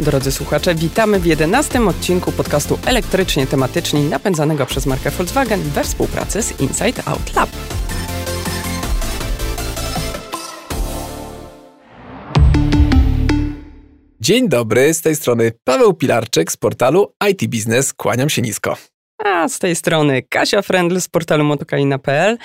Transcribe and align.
Drodzy 0.00 0.32
słuchacze, 0.32 0.74
witamy 0.74 1.20
w 1.20 1.26
11 1.26 1.86
odcinku 1.86 2.32
podcastu 2.32 2.78
elektrycznie 2.86 3.46
tematyczni 3.46 4.04
napędzanego 4.04 4.66
przez 4.66 4.86
markę 4.86 5.10
Volkswagen 5.10 5.60
we 5.60 5.84
współpracy 5.84 6.42
z 6.42 6.60
Inside 6.60 7.02
Out 7.06 7.34
Lab. 7.36 7.50
Dzień 14.20 14.48
dobry, 14.48 14.94
z 14.94 15.00
tej 15.00 15.16
strony 15.16 15.52
Paweł 15.64 15.94
Pilarczyk 15.94 16.52
z 16.52 16.56
portalu 16.56 17.12
IT 17.30 17.50
Business. 17.50 17.92
Kłaniam 17.92 18.28
się 18.28 18.42
nisko. 18.42 18.76
A 19.24 19.48
z 19.48 19.58
tej 19.58 19.76
strony 19.76 20.22
Kasia 20.22 20.62
Frendl 20.62 21.00
z 21.00 21.08
portalu 21.08 21.44
motokaina.pl. 21.44 22.38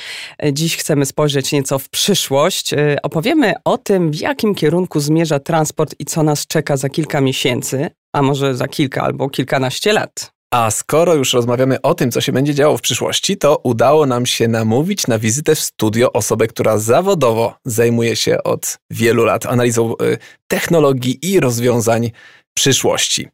Dziś 0.52 0.78
chcemy 0.78 1.06
spojrzeć 1.06 1.52
nieco 1.52 1.80
w 1.80 1.90
przyszłość. 1.90 2.72
Opowiemy 3.04 3.54
o 3.64 3.78
tym, 3.78 4.12
w 4.12 4.16
jakim 4.16 4.56
kierunku 4.56 5.00
zmierza 5.00 5.40
transport 5.40 5.96
i 6.00 6.06
co 6.06 6.24
nas 6.24 6.48
czeka 6.48 6.78
za 6.78 6.90
kilka 6.90 7.22
miesięcy, 7.22 7.90
a 8.14 8.22
może 8.22 8.56
za 8.56 8.68
kilka 8.68 9.02
albo 9.02 9.30
kilkanaście 9.30 9.94
lat. 9.94 10.36
A 10.54 10.72
skoro 10.72 11.14
już 11.14 11.34
rozmawiamy 11.34 11.82
o 11.82 11.94
tym, 11.94 12.12
co 12.12 12.22
się 12.22 12.32
będzie 12.32 12.56
działo 12.56 12.78
w 12.78 12.82
przyszłości, 12.82 13.38
to 13.38 13.60
udało 13.64 14.06
nam 14.06 14.26
się 14.26 14.48
namówić 14.48 15.08
na 15.08 15.20
wizytę 15.20 15.56
w 15.56 15.60
studio 15.60 16.14
osobę, 16.14 16.48
która 16.48 16.78
zawodowo 16.78 17.56
zajmuje 17.66 18.16
się 18.16 18.44
od 18.44 18.78
wielu 18.90 19.26
lat 19.26 19.46
analizą 19.46 19.94
y, 19.94 20.18
technologii 20.48 21.34
i 21.34 21.40
rozwiązań 21.40 22.12
przyszłości. 22.56 23.28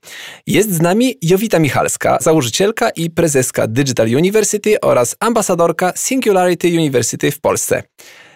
Jest 0.47 0.73
z 0.73 0.81
nami 0.81 1.15
Jowita 1.21 1.59
Michalska, 1.59 2.17
założycielka 2.21 2.89
i 2.89 3.09
prezeska 3.09 3.67
Digital 3.67 4.07
University 4.07 4.81
oraz 4.81 5.15
ambasadorka 5.19 5.93
Singularity 5.95 6.67
University 6.67 7.31
w 7.31 7.39
Polsce. 7.39 7.83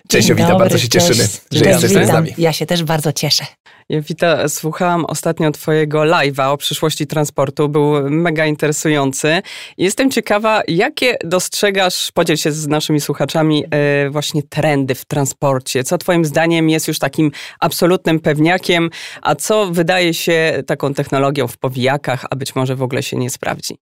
Cześć 0.07 0.29
Jowita, 0.29 0.55
bardzo 0.55 0.77
się 0.77 0.89
cieszymy, 0.89 1.15
cześć. 1.15 1.41
że 1.51 1.59
cześć, 1.59 1.71
jesteś 1.71 1.89
witam. 1.89 2.05
z 2.05 2.09
nami. 2.09 2.33
Ja 2.37 2.53
się 2.53 2.65
też 2.65 2.83
bardzo 2.83 3.13
cieszę. 3.13 3.45
Jowita, 3.89 4.49
słuchałam 4.49 5.05
ostatnio 5.05 5.51
twojego 5.51 5.99
live'a 5.99 6.51
o 6.51 6.57
przyszłości 6.57 7.07
transportu. 7.07 7.69
Był 7.69 8.09
mega 8.09 8.45
interesujący. 8.45 9.41
Jestem 9.77 10.11
ciekawa, 10.11 10.61
jakie 10.67 11.17
dostrzegasz, 11.23 12.11
podziel 12.13 12.37
się 12.37 12.51
z 12.51 12.67
naszymi 12.67 13.01
słuchaczami, 13.01 13.63
e, 13.71 14.09
właśnie 14.09 14.43
trendy 14.43 14.95
w 14.95 15.05
transporcie. 15.05 15.83
Co 15.83 15.97
twoim 15.97 16.25
zdaniem 16.25 16.69
jest 16.69 16.87
już 16.87 16.99
takim 16.99 17.31
absolutnym 17.59 18.19
pewniakiem, 18.19 18.89
a 19.21 19.35
co 19.35 19.71
wydaje 19.71 20.13
się 20.13 20.63
taką 20.67 20.93
technologią 20.93 21.47
w 21.47 21.57
powijakach, 21.57 22.25
a 22.29 22.35
być 22.35 22.55
może 22.55 22.75
w 22.75 22.81
ogóle 22.81 23.03
się 23.03 23.17
nie 23.17 23.29
sprawdzi? 23.29 23.77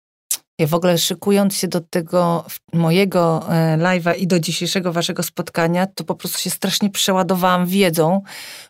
Ja 0.60 0.66
w 0.66 0.74
ogóle 0.74 0.98
szykując 0.98 1.56
się 1.56 1.68
do 1.68 1.80
tego 1.80 2.44
mojego 2.72 3.46
e, 3.48 3.76
live'a 3.78 4.18
i 4.18 4.26
do 4.26 4.40
dzisiejszego 4.40 4.92
waszego 4.92 5.22
spotkania, 5.22 5.86
to 5.86 6.04
po 6.04 6.14
prostu 6.14 6.38
się 6.38 6.50
strasznie 6.50 6.90
przeładowałam 6.90 7.66
wiedzą, 7.66 8.22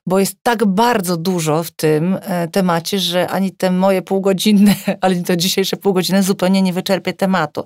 bo 0.07 0.19
jest 0.19 0.37
tak 0.43 0.67
bardzo 0.67 1.17
dużo 1.17 1.63
w 1.63 1.71
tym 1.71 2.19
e, 2.23 2.49
temacie, 2.49 2.99
że 2.99 3.29
ani 3.29 3.53
te 3.53 3.71
moje 3.71 4.03
półgodzinne, 4.03 4.75
ani 5.01 5.25
to 5.25 5.37
dzisiejsze 5.37 5.77
półgodzinne 5.77 6.23
zupełnie 6.23 6.63
nie 6.63 6.73
wyczerpie 6.73 7.13
tematu. 7.13 7.65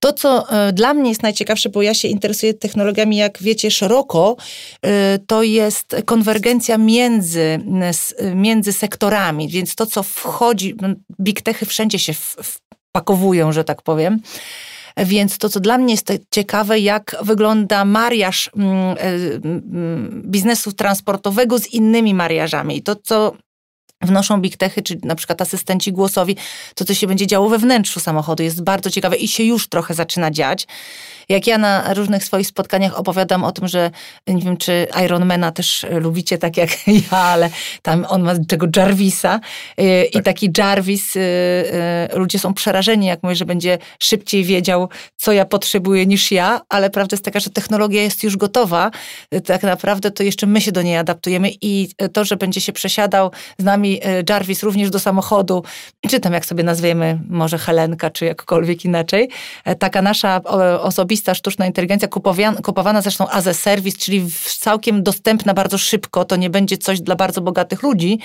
To, 0.00 0.12
co 0.12 0.50
e, 0.50 0.72
dla 0.72 0.94
mnie 0.94 1.08
jest 1.08 1.22
najciekawsze, 1.22 1.68
bo 1.68 1.82
ja 1.82 1.94
się 1.94 2.08
interesuję 2.08 2.54
technologiami, 2.54 3.16
jak 3.16 3.42
wiecie, 3.42 3.70
szeroko, 3.70 4.36
to 5.26 5.42
jest 5.42 5.96
konwergencja 6.04 6.78
między, 6.78 7.60
między 8.34 8.72
sektorami, 8.72 9.48
więc 9.48 9.74
to, 9.74 9.86
co 9.86 10.02
wchodzi, 10.02 10.74
big 11.20 11.42
techy 11.42 11.66
wszędzie 11.66 11.98
się 11.98 12.12
w, 12.12 12.36
pakowują, 12.94 13.52
że 13.52 13.64
tak 13.64 13.82
powiem. 13.82 14.20
Więc 14.96 15.38
to, 15.38 15.48
co 15.48 15.60
dla 15.60 15.78
mnie 15.78 15.94
jest 15.94 16.12
ciekawe, 16.30 16.78
jak 16.78 17.16
wygląda 17.22 17.84
mariaż 17.84 18.50
mm, 18.56 18.70
e, 18.70 18.96
mm, 19.44 20.22
biznesu 20.26 20.72
transportowego 20.72 21.58
z 21.58 21.66
innymi 21.66 22.14
mariażami. 22.14 22.76
I 22.76 22.82
to, 22.82 22.96
co 22.96 23.36
wnoszą 24.02 24.40
big 24.40 24.56
techy, 24.56 24.82
czy 24.82 24.98
na 25.02 25.14
przykład 25.14 25.42
asystenci 25.42 25.92
głosowi, 25.92 26.36
to 26.74 26.84
co 26.84 26.94
się 26.94 27.06
będzie 27.06 27.26
działo 27.26 27.48
we 27.48 27.58
wnętrzu 27.58 28.00
samochodu 28.00 28.42
jest 28.42 28.62
bardzo 28.62 28.90
ciekawe 28.90 29.16
i 29.16 29.28
się 29.28 29.44
już 29.44 29.68
trochę 29.68 29.94
zaczyna 29.94 30.30
dziać. 30.30 30.66
Jak 31.28 31.46
ja 31.46 31.58
na 31.58 31.94
różnych 31.94 32.24
swoich 32.24 32.46
spotkaniach 32.46 32.98
opowiadam 32.98 33.44
o 33.44 33.52
tym, 33.52 33.68
że 33.68 33.90
nie 34.26 34.42
wiem, 34.42 34.56
czy 34.56 34.86
Ironmana 35.04 35.52
też 35.52 35.86
lubicie 35.90 36.38
tak 36.38 36.56
jak 36.56 36.70
ja, 37.12 37.18
ale 37.18 37.50
tam 37.82 38.06
on 38.08 38.22
ma 38.22 38.32
czego 38.48 38.66
Jarvisa 38.76 39.40
y, 39.80 40.08
tak. 40.12 40.20
i 40.20 40.24
taki 40.24 40.50
Jarvis, 40.58 41.16
y, 41.16 41.20
y, 42.14 42.18
ludzie 42.18 42.38
są 42.38 42.54
przerażeni, 42.54 43.06
jak 43.06 43.22
mówię, 43.22 43.36
że 43.36 43.44
będzie 43.44 43.78
szybciej 43.98 44.44
wiedział, 44.44 44.88
co 45.16 45.32
ja 45.32 45.44
potrzebuję 45.44 46.06
niż 46.06 46.32
ja, 46.32 46.60
ale 46.68 46.90
prawda 46.90 47.14
jest 47.14 47.24
taka, 47.24 47.40
że 47.40 47.50
technologia 47.50 48.02
jest 48.02 48.22
już 48.22 48.36
gotowa. 48.36 48.90
Tak 49.44 49.62
naprawdę 49.62 50.10
to 50.10 50.22
jeszcze 50.22 50.46
my 50.46 50.60
się 50.60 50.72
do 50.72 50.82
niej 50.82 50.96
adaptujemy 50.96 51.50
i 51.60 51.88
to, 52.12 52.24
że 52.24 52.36
będzie 52.36 52.60
się 52.60 52.72
przesiadał 52.72 53.30
z 53.58 53.64
nami 53.64 54.00
Jarvis 54.28 54.62
również 54.62 54.90
do 54.90 54.98
samochodu, 54.98 55.64
czy 56.10 56.20
tam 56.20 56.32
jak 56.32 56.46
sobie 56.46 56.64
nazwiemy, 56.64 57.18
może 57.28 57.58
Helenka, 57.58 58.10
czy 58.10 58.24
jakkolwiek 58.24 58.84
inaczej, 58.84 59.28
taka 59.78 60.02
nasza 60.02 60.40
osobista 60.80 61.13
osobista 61.14 61.34
sztuczna 61.34 61.66
inteligencja, 61.66 62.08
kupowana, 62.08 62.60
kupowana 62.62 63.02
zresztą 63.02 63.28
as 63.28 63.46
a 63.46 63.54
service, 63.54 63.98
czyli 63.98 64.26
całkiem 64.58 65.02
dostępna 65.02 65.54
bardzo 65.54 65.78
szybko. 65.78 66.24
To 66.24 66.36
nie 66.36 66.50
będzie 66.50 66.78
coś 66.78 67.00
dla 67.00 67.16
bardzo 67.16 67.40
bogatych 67.40 67.82
ludzi, 67.82 68.18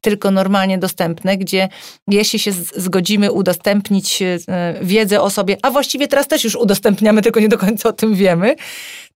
tylko 0.00 0.30
normalnie 0.30 0.78
dostępne, 0.78 1.36
gdzie 1.36 1.68
jeśli 2.08 2.38
się 2.38 2.52
zgodzimy 2.76 3.32
udostępnić 3.32 4.22
e, 4.22 4.38
wiedzę 4.82 5.20
o 5.20 5.30
sobie, 5.30 5.56
a 5.62 5.70
właściwie 5.70 6.08
teraz 6.08 6.28
też 6.28 6.44
już 6.44 6.56
udostępniamy, 6.56 7.22
tylko 7.22 7.40
nie 7.40 7.48
do 7.48 7.58
końca 7.58 7.88
o 7.88 7.92
tym 7.92 8.14
wiemy, 8.14 8.56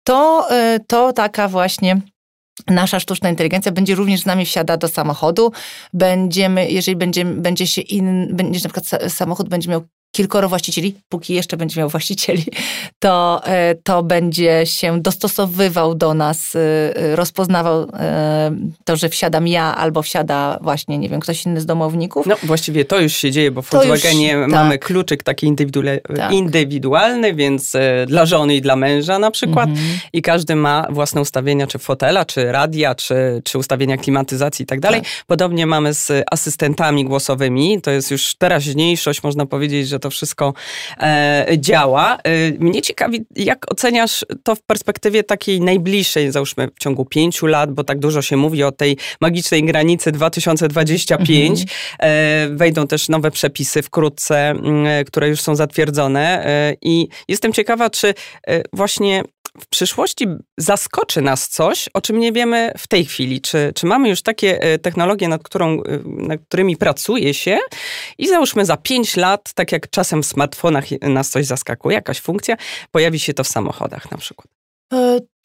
to, 0.05 0.47
e, 0.51 0.81
to 0.87 1.13
taka 1.13 1.49
właśnie 1.49 2.01
nasza 2.67 3.01
sztuczna 3.01 3.31
inteligencja 3.31 3.73
będzie 3.73 3.95
również 3.95 4.21
z 4.21 4.27
nami 4.27 4.45
wsiada 4.45 4.77
do 4.77 4.89
samochodu. 4.89 5.53
Będziemy, 5.93 6.71
jeżeli 6.71 6.97
będzie, 6.97 7.25
będzie 7.25 7.67
się 7.67 7.83
in, 7.83 8.37
będzie 8.37 8.61
na 8.65 8.71
przykład 8.71 9.13
samochód 9.13 9.49
będzie 9.49 9.71
miał 9.71 9.83
kilkoro 10.13 10.49
właścicieli, 10.49 10.95
póki 11.09 11.35
jeszcze 11.35 11.57
będzie 11.57 11.81
miał 11.81 11.89
właścicieli, 11.89 12.45
to, 12.99 13.41
e, 13.45 13.75
to 13.75 14.03
będzie 14.03 14.67
się 14.67 15.03
dostosowywał 15.03 15.95
do 15.95 16.15
nas, 16.15 16.57
e, 16.57 16.61
e, 16.97 17.17
rozpoznawał 17.17 17.87
to, 18.85 18.97
że 18.97 19.09
wsiadam 19.09 19.49
ja 19.49 19.77
albo 19.77 20.03
wsiada 20.03 20.59
właśnie, 20.63 20.99
nie 20.99 21.09
wiem, 21.09 21.21
ktoś 21.21 21.47
inny 21.47 21.61
z 21.61 21.67
domowników. 21.67 22.27
No 22.27 22.37
właściwie 22.43 22.85
to 22.85 23.01
już 23.01 23.13
się 23.13 23.31
dzieje, 23.31 23.51
bo 23.51 23.63
w 23.63 23.71
Volkswagenie 23.71 24.33
już, 24.33 24.53
mamy 24.53 24.79
tak. 24.79 24.85
kluczyk 24.85 25.23
taki 25.23 25.55
tak. 26.17 26.33
indywidualny, 26.33 27.35
więc 27.35 27.73
dla 28.07 28.27
żony 28.27 28.57
i 28.57 28.61
dla 28.61 28.77
męża 28.77 29.19
na 29.19 29.31
przykład 29.31 29.69
mhm. 29.69 29.99
i 30.13 30.23
każdy 30.23 30.57
ma 30.57 30.87
własne 30.91 31.21
ustawienia, 31.21 31.67
czy 31.67 31.79
fotela, 31.79 32.25
czy 32.25 32.53
radia, 32.53 32.95
czy, 32.95 33.43
czy 33.45 33.59
ustawienia 33.59 33.97
klimatyzacji 33.97 34.63
i 34.63 34.67
tak 34.67 34.81
dalej. 34.81 35.01
Tak. 35.01 35.11
Podobnie 35.27 35.67
mamy 35.67 35.95
z 35.95 36.13
asystentami 36.31 37.05
głosowymi, 37.05 37.83
to 37.83 37.91
jest 37.91 38.11
już 38.11 38.35
teraźniejszość, 38.35 39.23
można 39.23 39.47
powiedzieć, 39.47 39.89
że 39.89 39.96
to 39.99 40.07
to 40.07 40.11
wszystko 40.11 40.55
e, 41.01 41.47
działa. 41.59 42.19
E, 42.25 42.51
mnie 42.59 42.83
ciekawi, 42.83 43.25
jak 43.37 43.73
oceniasz 43.73 44.25
to 44.43 44.55
w 44.55 44.63
perspektywie 44.63 45.25
takiej 45.25 45.61
najbliższej, 45.61 46.33
załóżmy 46.33 46.69
w 46.75 46.79
ciągu 46.79 47.05
pięciu 47.05 47.47
lat, 47.47 47.73
bo 47.73 47.85
tak 47.85 47.99
dużo 47.99 48.23
się 48.23 48.37
mówi 48.37 48.63
o 48.63 48.73
tej 48.73 48.97
magicznej 49.21 49.65
granicy 49.65 50.13
2025. 50.13 51.61
Mhm. 51.61 51.69
E, 52.01 52.57
wejdą 52.57 52.87
też 52.87 53.09
nowe 53.09 53.31
przepisy 53.31 53.83
wkrótce, 53.83 54.55
które 55.07 55.29
już 55.29 55.41
są 55.41 55.57
zatwierdzone 55.57 56.47
i 56.83 57.09
jestem 57.29 57.53
ciekawa, 57.53 57.91
czy 57.91 58.15
właśnie 58.73 59.23
w 59.61 59.67
przyszłości 59.67 60.27
zaskoczy 60.59 61.21
nas 61.21 61.49
coś, 61.49 61.89
o 61.95 62.01
czym 62.01 62.19
nie 62.19 62.33
wiemy 62.33 62.73
w 62.79 62.87
tej 62.87 63.05
chwili. 63.05 63.41
Czy, 63.41 63.73
czy 63.75 63.87
mamy 63.87 64.09
już 64.09 64.23
takie 64.23 64.61
e, 64.61 64.79
technologie, 64.79 65.29
nad, 65.29 65.43
którą, 65.43 65.83
e, 65.83 65.99
nad 66.05 66.41
którymi 66.49 66.77
pracuje 66.77 67.35
się 67.35 67.59
i 68.19 68.29
załóżmy 68.29 68.65
za 68.65 68.77
5 68.77 69.17
lat, 69.17 69.53
tak 69.55 69.73
jak 69.73 69.91
czasem 69.91 70.23
w 70.23 70.27
smartfonach 70.27 70.85
nas 71.03 71.31
coś 71.31 71.47
zaskakuje, 71.47 71.95
jakaś 71.95 72.21
funkcja, 72.21 72.57
pojawi 72.91 73.19
się 73.19 73.35
to 73.35 73.45
w 73.45 73.49
samochodach 73.49 74.11
na 74.11 74.19
przykład. 74.19 74.47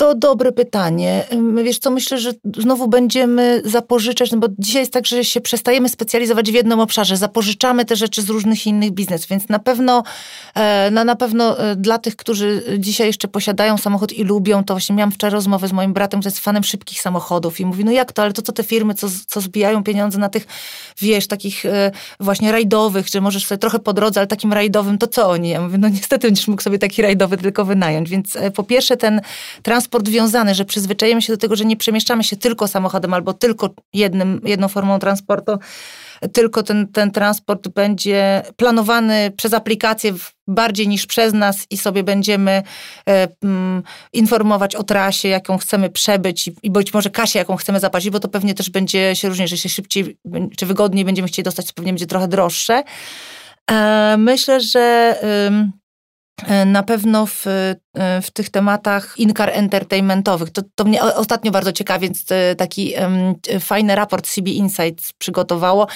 E, 0.01 0.05
to 0.05 0.15
dobre 0.15 0.51
pytanie. 0.51 1.23
Wiesz 1.63 1.79
co, 1.79 1.91
myślę, 1.91 2.17
że 2.17 2.31
znowu 2.57 2.87
będziemy 2.87 3.61
zapożyczać, 3.65 4.31
no 4.31 4.37
bo 4.37 4.47
dzisiaj 4.59 4.81
jest 4.81 4.93
tak, 4.93 5.05
że 5.05 5.25
się 5.25 5.41
przestajemy 5.41 5.89
specjalizować 5.89 6.51
w 6.51 6.53
jednym 6.53 6.79
obszarze, 6.79 7.17
zapożyczamy 7.17 7.85
te 7.85 7.95
rzeczy 7.95 8.21
z 8.21 8.29
różnych 8.29 8.67
innych 8.67 8.91
biznesów, 8.91 9.29
więc 9.29 9.49
na 9.49 9.59
pewno, 9.59 10.03
no 10.91 11.03
na 11.03 11.15
pewno 11.15 11.59
e, 11.59 11.75
dla 11.75 11.97
tych, 11.97 12.15
którzy 12.15 12.63
dzisiaj 12.79 13.07
jeszcze 13.07 13.27
posiadają 13.27 13.77
samochód 13.77 14.13
i 14.13 14.23
lubią, 14.23 14.63
to 14.63 14.73
właśnie 14.73 14.95
miałam 14.95 15.11
wczoraj 15.11 15.33
rozmowę 15.33 15.67
z 15.67 15.73
moim 15.73 15.93
bratem, 15.93 16.19
który 16.19 16.31
jest 16.31 16.43
fanem 16.43 16.63
szybkich 16.63 17.01
samochodów 17.01 17.59
i 17.59 17.65
mówi, 17.65 17.85
no 17.85 17.91
jak 17.91 18.11
to, 18.11 18.21
ale 18.21 18.33
to 18.33 18.41
co 18.41 18.51
te 18.51 18.63
firmy, 18.63 18.93
co, 18.93 19.07
co 19.27 19.41
zbijają 19.41 19.83
pieniądze 19.83 20.19
na 20.19 20.29
tych, 20.29 20.47
wiesz, 21.01 21.27
takich 21.27 21.63
właśnie 22.19 22.51
rajdowych, 22.51 23.07
że 23.07 23.21
możesz 23.21 23.45
sobie 23.45 23.59
trochę 23.59 23.79
po 23.79 23.93
drodze, 23.93 24.19
ale 24.19 24.27
takim 24.27 24.53
rajdowym, 24.53 24.97
to 24.97 25.07
co 25.07 25.29
oni? 25.29 25.49
Ja 25.49 25.61
mówię, 25.61 25.77
no 25.77 25.89
niestety 25.89 26.27
będziesz 26.27 26.47
mógł 26.47 26.61
sobie 26.61 26.79
taki 26.79 27.01
rajdowy 27.01 27.37
tylko 27.37 27.65
wynająć, 27.65 28.09
więc 28.09 28.37
po 28.55 28.63
pierwsze 28.63 28.97
ten 28.97 29.21
transport 29.63 29.90
transport 29.91 30.09
wiązany, 30.09 30.55
że 30.55 30.65
przyzwyczajemy 30.65 31.21
się 31.21 31.33
do 31.33 31.37
tego, 31.37 31.55
że 31.55 31.65
nie 31.65 31.77
przemieszczamy 31.77 32.23
się 32.23 32.35
tylko 32.35 32.67
samochodem 32.67 33.13
albo 33.13 33.33
tylko 33.33 33.69
jednym, 33.93 34.41
jedną 34.43 34.67
formą 34.67 34.99
transportu, 34.99 35.51
tylko 36.33 36.63
ten, 36.63 36.87
ten 36.87 37.11
transport 37.11 37.67
będzie 37.67 38.43
planowany 38.55 39.31
przez 39.37 39.53
aplikację 39.53 40.13
bardziej 40.47 40.87
niż 40.87 41.05
przez 41.05 41.33
nas 41.33 41.67
i 41.69 41.77
sobie 41.77 42.03
będziemy 42.03 42.63
e, 43.09 43.27
mm, 43.43 43.83
informować 44.13 44.75
o 44.75 44.83
trasie, 44.83 45.27
jaką 45.27 45.57
chcemy 45.57 45.89
przebyć 45.89 46.47
i, 46.47 46.55
i 46.63 46.71
być 46.71 46.93
może 46.93 47.09
kasie, 47.09 47.39
jaką 47.39 47.55
chcemy 47.55 47.79
zapłacić, 47.79 48.09
bo 48.09 48.19
to 48.19 48.27
pewnie 48.27 48.53
też 48.53 48.69
będzie 48.69 49.15
się 49.15 49.29
różnić, 49.29 49.49
że 49.49 49.57
się 49.57 49.69
szybciej 49.69 50.17
czy 50.57 50.65
wygodniej 50.65 51.05
będziemy 51.05 51.27
chcieli 51.27 51.43
dostać, 51.43 51.67
to 51.67 51.73
pewnie 51.73 51.91
będzie 51.91 52.07
trochę 52.07 52.27
droższe. 52.27 52.83
E, 53.71 54.15
myślę, 54.17 54.61
że 54.61 55.15
na 56.65 56.83
pewno 56.83 57.25
w, 57.25 57.47
e, 57.47 57.75
w 58.21 58.31
tych 58.31 58.49
tematach 58.49 59.13
in-car 59.17 59.49
entertainmentowych. 59.53 60.49
To, 60.49 60.61
to 60.75 60.83
mnie 60.83 61.03
ostatnio 61.03 61.51
bardzo 61.51 61.71
ciekawi, 61.71 62.07
więc 62.07 62.25
e, 62.31 62.55
taki 62.55 62.93
um, 63.01 63.59
fajny 63.59 63.95
raport 63.95 64.27
CB 64.27 64.51
Insights 64.51 65.13
przygotowało, 65.13 65.87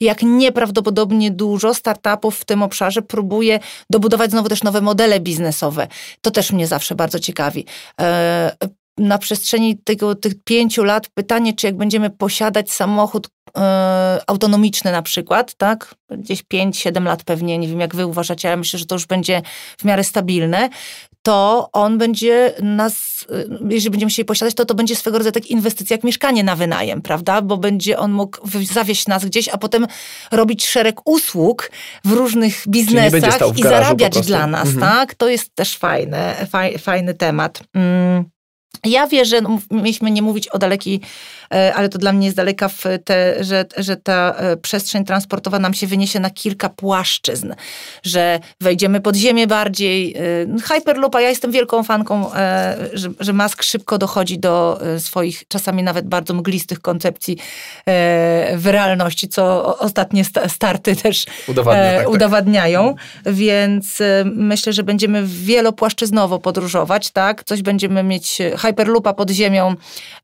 jak 0.00 0.22
nieprawdopodobnie 0.22 1.30
dużo 1.30 1.74
startupów 1.74 2.38
w 2.38 2.44
tym 2.44 2.62
obszarze 2.62 3.02
próbuje 3.02 3.60
dobudować 3.90 4.30
znowu 4.30 4.48
też 4.48 4.62
nowe 4.62 4.80
modele 4.80 5.20
biznesowe. 5.20 5.88
To 6.20 6.30
też 6.30 6.52
mnie 6.52 6.66
zawsze 6.66 6.94
bardzo 6.94 7.18
ciekawi. 7.18 7.66
E, 8.00 8.56
na 8.98 9.18
przestrzeni 9.18 9.78
tego, 9.78 10.14
tych 10.14 10.34
pięciu 10.44 10.84
lat 10.84 11.08
pytanie, 11.14 11.52
czy 11.52 11.66
jak 11.66 11.76
będziemy 11.76 12.10
posiadać 12.10 12.72
samochód 12.72 13.28
e, 13.56 14.20
autonomiczny 14.26 14.92
na 14.92 15.02
przykład, 15.02 15.54
tak, 15.54 15.94
gdzieś 16.10 16.44
5-7 16.44 17.04
lat 17.04 17.24
pewnie, 17.24 17.58
nie 17.58 17.68
wiem 17.68 17.80
jak 17.80 17.94
wy 17.94 18.06
uważacie, 18.06 18.48
ale 18.48 18.56
myślę, 18.56 18.78
że 18.78 18.86
to 18.86 18.94
już 18.94 19.06
będzie 19.06 19.42
w 19.78 19.84
miarę 19.84 20.04
stabilne, 20.04 20.68
to 21.22 21.68
on 21.72 21.98
będzie 21.98 22.54
nas, 22.62 23.26
e, 23.30 23.44
jeżeli 23.68 23.90
będziemy 23.90 24.10
chcieli 24.10 24.26
posiadać, 24.26 24.54
to 24.54 24.64
to 24.64 24.74
będzie 24.74 24.96
swego 24.96 25.18
rodzaju 25.18 25.32
tak 25.32 25.46
inwestycja 25.46 25.94
jak 25.94 26.04
mieszkanie 26.04 26.44
na 26.44 26.56
wynajem, 26.56 27.02
prawda? 27.02 27.42
Bo 27.42 27.56
będzie 27.56 27.98
on 27.98 28.12
mógł 28.12 28.38
zawieść 28.72 29.06
nas 29.06 29.24
gdzieś, 29.24 29.48
a 29.48 29.58
potem 29.58 29.86
robić 30.32 30.66
szereg 30.66 31.00
usług 31.04 31.70
w 32.04 32.12
różnych 32.12 32.62
biznesach 32.68 33.58
i 33.58 33.62
zarabiać 33.62 34.26
dla 34.26 34.46
nas, 34.46 34.68
mhm. 34.68 34.80
tak? 34.80 35.14
To 35.14 35.28
jest 35.28 35.54
też 35.54 35.76
fajne, 35.76 36.46
faj, 36.50 36.78
fajny 36.78 37.14
temat. 37.14 37.60
Mm. 37.74 38.24
Ja 38.84 39.06
wierzę, 39.06 39.40
no, 39.40 39.58
mieliśmy 39.70 40.10
nie 40.10 40.22
mówić 40.22 40.48
o 40.48 40.58
dalekiej, 40.58 41.00
e, 41.54 41.74
ale 41.74 41.88
to 41.88 41.98
dla 41.98 42.12
mnie 42.12 42.26
jest 42.26 42.36
daleka, 42.36 42.68
w 42.68 42.84
te, 43.04 43.44
że, 43.44 43.64
że 43.76 43.96
ta 43.96 44.34
e, 44.36 44.56
przestrzeń 44.56 45.04
transportowa 45.04 45.58
nam 45.58 45.74
się 45.74 45.86
wyniesie 45.86 46.20
na 46.20 46.30
kilka 46.30 46.68
płaszczyzn, 46.68 47.54
że 48.02 48.40
wejdziemy 48.60 49.00
pod 49.00 49.16
ziemię 49.16 49.46
bardziej. 49.46 50.16
E, 50.16 50.60
Hyperloop, 50.62 51.14
a 51.14 51.20
ja 51.20 51.28
jestem 51.28 51.52
wielką 51.52 51.82
fanką, 51.82 52.30
że, 52.92 53.08
że 53.20 53.32
Musk 53.32 53.62
szybko 53.62 53.98
dochodzi 53.98 54.38
do 54.38 54.80
swoich 54.98 55.48
czasami 55.48 55.82
nawet 55.82 56.08
bardzo 56.08 56.34
mglistych 56.34 56.80
koncepcji 56.80 57.38
w 58.56 58.62
realności, 58.64 59.28
co 59.28 59.78
ostatnie 59.78 60.24
starty 60.48 60.96
też 60.96 61.26
Udowadnia, 61.48 61.82
tak, 61.82 62.04
tak. 62.04 62.10
udowadniają, 62.10 62.94
tak. 62.94 63.34
więc 63.34 63.98
myślę, 64.24 64.72
że 64.72 64.82
będziemy 64.82 65.22
wielopłaszczyznowo 65.26 66.38
podróżować, 66.38 67.10
tak? 67.10 67.44
Coś 67.44 67.62
będziemy 67.62 68.02
mieć 68.02 68.38
Hyperloopa 68.58 69.12
pod 69.12 69.30
ziemią 69.30 69.74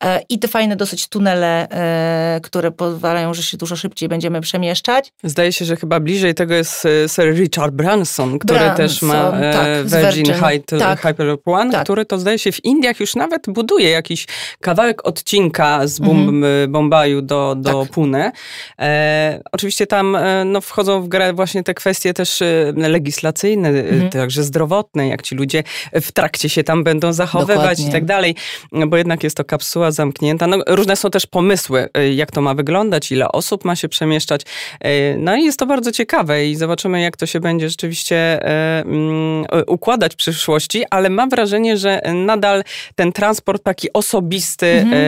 e, 0.05 0.21
i 0.29 0.39
te 0.39 0.49
fajne 0.49 0.77
dosyć 0.77 1.09
tunele, 1.09 1.69
e, 1.71 2.41
które 2.41 2.71
pozwalają, 2.71 3.35
że 3.35 3.43
się 3.43 3.57
dużo 3.57 3.77
szybciej 3.77 4.09
będziemy 4.09 4.41
przemieszczać. 4.41 5.13
Zdaje 5.25 5.53
się, 5.53 5.65
że 5.65 5.77
chyba 5.77 6.01
bliżej 6.01 6.35
tego 6.35 6.55
jest 6.55 6.87
e, 6.87 7.09
Sir 7.09 7.35
Richard 7.35 7.75
Branson, 7.75 8.39
który 8.39 8.59
Branson, 8.59 8.77
też 8.77 9.03
ma 9.03 9.33
tak, 9.33 9.87
Virgin, 9.87 10.25
Virgin. 10.25 10.79
Tak, 10.79 11.01
Hyperloop 11.01 11.49
One, 11.49 11.73
tak. 11.73 11.85
który 11.85 12.05
to 12.05 12.19
zdaje 12.19 12.39
się 12.39 12.53
w 12.53 12.65
Indiach 12.65 13.01
już 13.01 13.15
nawet 13.15 13.43
buduje 13.49 13.91
jakiś 13.91 14.27
kawałek 14.61 15.07
odcinka 15.07 15.87
z 15.87 15.99
Bum, 15.99 16.29
mhm. 16.29 16.73
Bombaju 16.73 17.23
do, 17.23 17.55
do 17.59 17.83
tak. 17.83 17.93
Pune. 17.93 18.33
E, 18.79 19.41
oczywiście 19.53 19.87
tam 19.87 20.17
no, 20.45 20.61
wchodzą 20.61 21.03
w 21.03 21.09
grę 21.09 21.33
właśnie 21.33 21.63
te 21.63 21.75
kwestie 21.75 22.15
też 22.15 22.43
legislacyjne, 22.77 23.69
mhm. 23.69 24.11
także 24.11 24.43
zdrowotne, 24.43 25.09
jak 25.09 25.23
ci 25.23 25.35
ludzie 25.35 25.63
w 25.93 26.13
trakcie 26.13 26.49
się 26.49 26.65
tam 26.65 26.85
będą 26.85 27.13
zachowywać 27.13 27.57
Dokładnie. 27.57 27.89
i 27.89 27.93
tak 27.93 28.05
dalej 28.05 28.24
dalej, 28.25 28.88
bo 28.88 28.97
jednak 28.97 29.25
jest 29.25 29.37
to 29.37 29.44
kapsuła 29.44 29.91
zamknięta. 29.91 30.47
No, 30.47 30.59
różne 30.67 30.97
są 30.97 31.11
też 31.11 31.26
pomysły, 31.26 31.88
y, 31.99 32.15
jak 32.15 32.31
to 32.31 32.41
ma 32.41 32.55
wyglądać, 32.55 33.12
ile 33.12 33.29
osób 33.29 33.65
ma 33.65 33.76
się 33.76 33.88
przemieszczać. 33.88 34.43
Y, 34.87 35.17
no 35.19 35.37
i 35.37 35.44
jest 35.44 35.59
to 35.59 35.67
bardzo 35.67 35.93
ciekawe 35.93 36.47
i 36.47 36.56
zobaczymy, 36.56 37.00
jak 37.00 37.17
to 37.17 37.26
się 37.26 37.41
będzie 37.41 37.69
rzeczywiście 37.69 38.43
y, 38.43 38.49
mm, 38.82 39.44
układać 39.67 40.12
w 40.12 40.17
przyszłości, 40.17 40.85
ale 40.91 41.11
mam 41.11 41.31
wrażenie, 41.31 41.76
że 41.76 42.00
nadal 42.15 42.65
ten 42.94 43.12
transport 43.12 43.62
taki 43.62 43.93
osobisty, 43.93 44.67
mhm. 44.67 45.05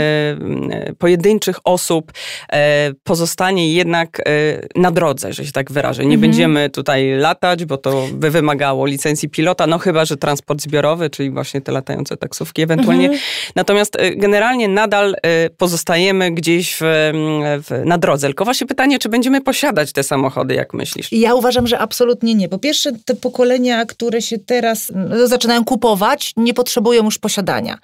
pojedynczych 0.98 1.56
osób 1.64 2.12
pozostanie 3.04 3.72
jednak 3.72 4.22
na 4.74 4.90
drodze, 4.90 5.32
że 5.32 5.46
się 5.46 5.52
tak 5.52 5.72
wyrażę. 5.72 6.02
Nie 6.02 6.14
mhm. 6.14 6.20
będziemy 6.20 6.70
tutaj 6.70 7.10
latać, 7.18 7.64
bo 7.64 7.76
to 7.76 8.06
by 8.12 8.30
wymagało 8.30 8.86
licencji 8.86 9.28
pilota, 9.28 9.66
no 9.66 9.78
chyba, 9.78 10.04
że 10.04 10.16
transport 10.16 10.62
zbiorowy, 10.62 11.10
czyli 11.10 11.30
właśnie 11.30 11.60
te 11.60 11.72
latające 11.72 12.16
taksówki, 12.16 12.62
ewentualnie 12.62 13.05
Mhm. 13.05 13.05
Natomiast 13.54 13.96
y, 13.96 14.16
generalnie 14.16 14.68
nadal 14.68 15.16
y, 15.46 15.50
pozostajemy 15.50 16.30
gdzieś 16.30 16.74
w, 16.74 16.80
w, 16.82 17.82
na 17.84 17.98
drodze. 17.98 18.26
Tylko 18.26 18.44
właśnie 18.44 18.66
pytanie, 18.66 18.98
czy 18.98 19.08
będziemy 19.08 19.40
posiadać 19.40 19.92
te 19.92 20.02
samochody, 20.02 20.54
jak 20.54 20.74
myślisz? 20.74 21.12
Ja 21.12 21.34
uważam, 21.34 21.66
że 21.66 21.78
absolutnie 21.78 22.34
nie. 22.34 22.48
Po 22.48 22.58
pierwsze, 22.58 22.92
te 23.04 23.14
pokolenia, 23.14 23.86
które 23.86 24.22
się 24.22 24.38
teraz 24.38 24.92
no, 24.94 25.26
zaczynają 25.26 25.64
kupować, 25.64 26.32
nie 26.36 26.54
potrzebują 26.54 27.04
już 27.04 27.18
posiadania. 27.18 27.78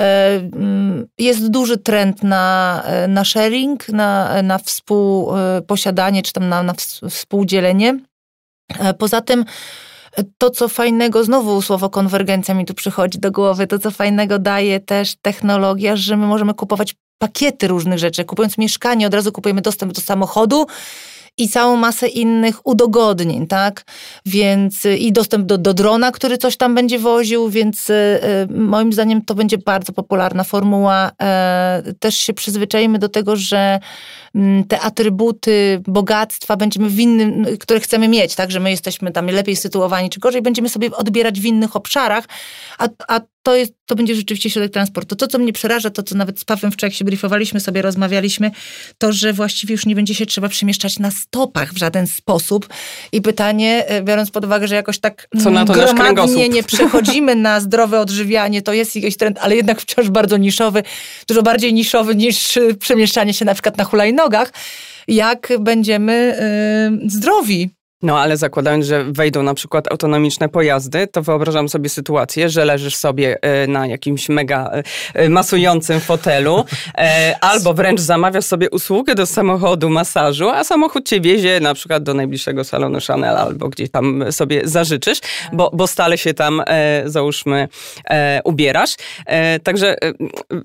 E, 0.00 0.36
mm, 0.36 1.06
jest 1.18 1.50
duży 1.50 1.78
trend 1.78 2.22
na, 2.22 2.82
e, 2.86 3.08
na 3.08 3.24
sharing, 3.24 3.88
na, 3.88 4.42
na 4.42 4.58
współposiadanie, 4.58 6.22
czy 6.22 6.32
tam 6.32 6.48
na, 6.48 6.62
na 6.62 6.74
współdzielenie. 7.10 7.98
E, 8.78 8.94
poza 8.94 9.20
tym 9.20 9.44
to, 10.38 10.50
co 10.50 10.68
fajnego, 10.68 11.24
znowu 11.24 11.62
słowo 11.62 11.90
konwergencja 11.90 12.54
mi 12.54 12.64
tu 12.64 12.74
przychodzi 12.74 13.18
do 13.18 13.32
głowy, 13.32 13.66
to, 13.66 13.78
co 13.78 13.90
fajnego 13.90 14.38
daje 14.38 14.80
też 14.80 15.14
technologia, 15.22 15.96
że 15.96 16.16
my 16.16 16.26
możemy 16.26 16.54
kupować 16.54 16.94
pakiety 17.18 17.68
różnych 17.68 17.98
rzeczy. 17.98 18.24
Kupując 18.24 18.58
mieszkanie, 18.58 19.06
od 19.06 19.14
razu 19.14 19.32
kupujemy 19.32 19.60
dostęp 19.60 19.92
do 19.92 20.00
samochodu 20.00 20.66
i 21.38 21.48
całą 21.48 21.76
masę 21.76 22.08
innych 22.08 22.66
udogodnień, 22.66 23.46
tak? 23.46 23.84
Więc 24.26 24.84
i 24.98 25.12
dostęp 25.12 25.46
do, 25.46 25.58
do 25.58 25.74
drona, 25.74 26.12
który 26.12 26.38
coś 26.38 26.56
tam 26.56 26.74
będzie 26.74 26.98
woził, 26.98 27.50
więc 27.50 27.90
y, 27.90 27.94
y, 28.50 28.54
moim 28.54 28.92
zdaniem 28.92 29.24
to 29.24 29.34
będzie 29.34 29.58
bardzo 29.58 29.92
popularna 29.92 30.44
formuła. 30.44 31.10
E, 31.22 31.82
też 32.00 32.16
się 32.16 32.32
przyzwyczajimy 32.32 32.98
do 32.98 33.08
tego, 33.08 33.36
że 33.36 33.80
mm, 34.34 34.64
te 34.64 34.80
atrybuty 34.80 35.82
bogactwa 35.86 36.56
będziemy 36.56 36.88
w 36.88 37.00
innym, 37.00 37.46
które 37.60 37.80
chcemy 37.80 38.08
mieć, 38.08 38.34
tak? 38.34 38.50
Że 38.50 38.60
my 38.60 38.70
jesteśmy 38.70 39.12
tam 39.12 39.26
lepiej 39.26 39.56
sytuowani 39.56 40.10
czy 40.10 40.20
gorzej, 40.20 40.42
będziemy 40.42 40.68
sobie 40.68 40.90
odbierać 40.96 41.40
w 41.40 41.44
innych 41.44 41.76
obszarach, 41.76 42.24
a, 42.78 42.88
a 43.08 43.20
to, 43.42 43.56
jest, 43.56 43.72
to 43.86 43.94
będzie 43.94 44.14
rzeczywiście 44.14 44.50
środek 44.50 44.72
transportu. 44.72 45.16
To, 45.16 45.26
co 45.26 45.38
mnie 45.38 45.52
przeraża, 45.52 45.90
to 45.90 46.02
co 46.02 46.14
nawet 46.14 46.40
z 46.40 46.44
Pawłem 46.44 46.72
wczoraj 46.72 46.92
się 46.92 47.04
briefowaliśmy, 47.04 47.60
sobie 47.60 47.82
rozmawialiśmy, 47.82 48.50
to, 48.98 49.12
że 49.12 49.32
właściwie 49.32 49.72
już 49.72 49.86
nie 49.86 49.94
będzie 49.94 50.14
się 50.14 50.26
trzeba 50.26 50.48
przemieszczać 50.48 50.98
na 50.98 51.10
stopach 51.22 51.72
w 51.72 51.76
żaden 51.76 52.06
sposób. 52.06 52.68
I 53.12 53.22
pytanie, 53.22 53.84
e, 53.86 54.02
biorąc 54.02 54.30
pod 54.30 54.44
uwagę, 54.44 54.68
że 54.68 54.74
jakoś 54.74 54.98
tak 54.98 55.28
co 55.42 55.50
na 55.50 55.64
to 55.64 55.72
gromadnie 55.72 56.48
nie 56.48 56.62
przechodzimy 56.62 57.34
na 57.34 57.60
zdrowe 57.60 58.00
odżywianie, 58.00 58.62
to 58.62 58.72
jest 58.72 58.96
jakiś 58.96 59.16
trend, 59.16 59.38
ale 59.40 59.56
jednak 59.56 59.80
wciąż 59.80 60.08
bardzo 60.08 60.36
niszowy, 60.36 60.82
dużo 61.28 61.42
bardziej 61.42 61.74
niszowy 61.74 62.14
niż 62.14 62.56
e, 62.56 62.74
przemieszczanie 62.74 63.34
się 63.34 63.44
na 63.44 63.54
przykład 63.54 63.76
na 63.76 63.84
hulajnogach, 63.84 64.52
jak 65.08 65.52
będziemy 65.60 66.36
yy, 67.00 67.10
zdrowi 67.10 67.70
no 68.02 68.18
ale 68.20 68.36
zakładając, 68.36 68.86
że 68.86 69.04
wejdą 69.04 69.42
na 69.42 69.54
przykład 69.54 69.92
autonomiczne 69.92 70.48
pojazdy, 70.48 71.06
to 71.06 71.22
wyobrażam 71.22 71.68
sobie 71.68 71.88
sytuację, 71.88 72.48
że 72.48 72.64
leżysz 72.64 72.96
sobie 72.96 73.38
e, 73.42 73.66
na 73.66 73.86
jakimś 73.86 74.28
mega 74.28 74.70
e, 74.72 74.82
e, 75.14 75.28
masującym 75.28 76.00
fotelu, 76.00 76.64
albo 77.40 77.74
wręcz 77.74 78.00
zamawiasz 78.00 78.44
sobie 78.44 78.70
usługę 78.70 79.14
do 79.14 79.26
samochodu 79.26 79.90
masażu, 79.90 80.48
a 80.48 80.64
samochód 80.64 81.08
cię 81.08 81.20
wiezie 81.20 81.60
na 81.60 81.74
przykład 81.74 82.02
do 82.02 82.14
najbliższego 82.14 82.64
salonu 82.64 82.98
Chanel 83.06 83.36
albo 83.36 83.68
gdzieś 83.68 83.90
tam 83.90 84.24
sobie 84.32 84.60
zażyczysz, 84.64 85.18
bo, 85.52 85.70
bo 85.72 85.86
stale 85.86 86.18
się 86.18 86.34
tam 86.34 86.62
załóżmy 87.04 87.68
ubierasz. 88.44 88.96
Także 89.62 89.96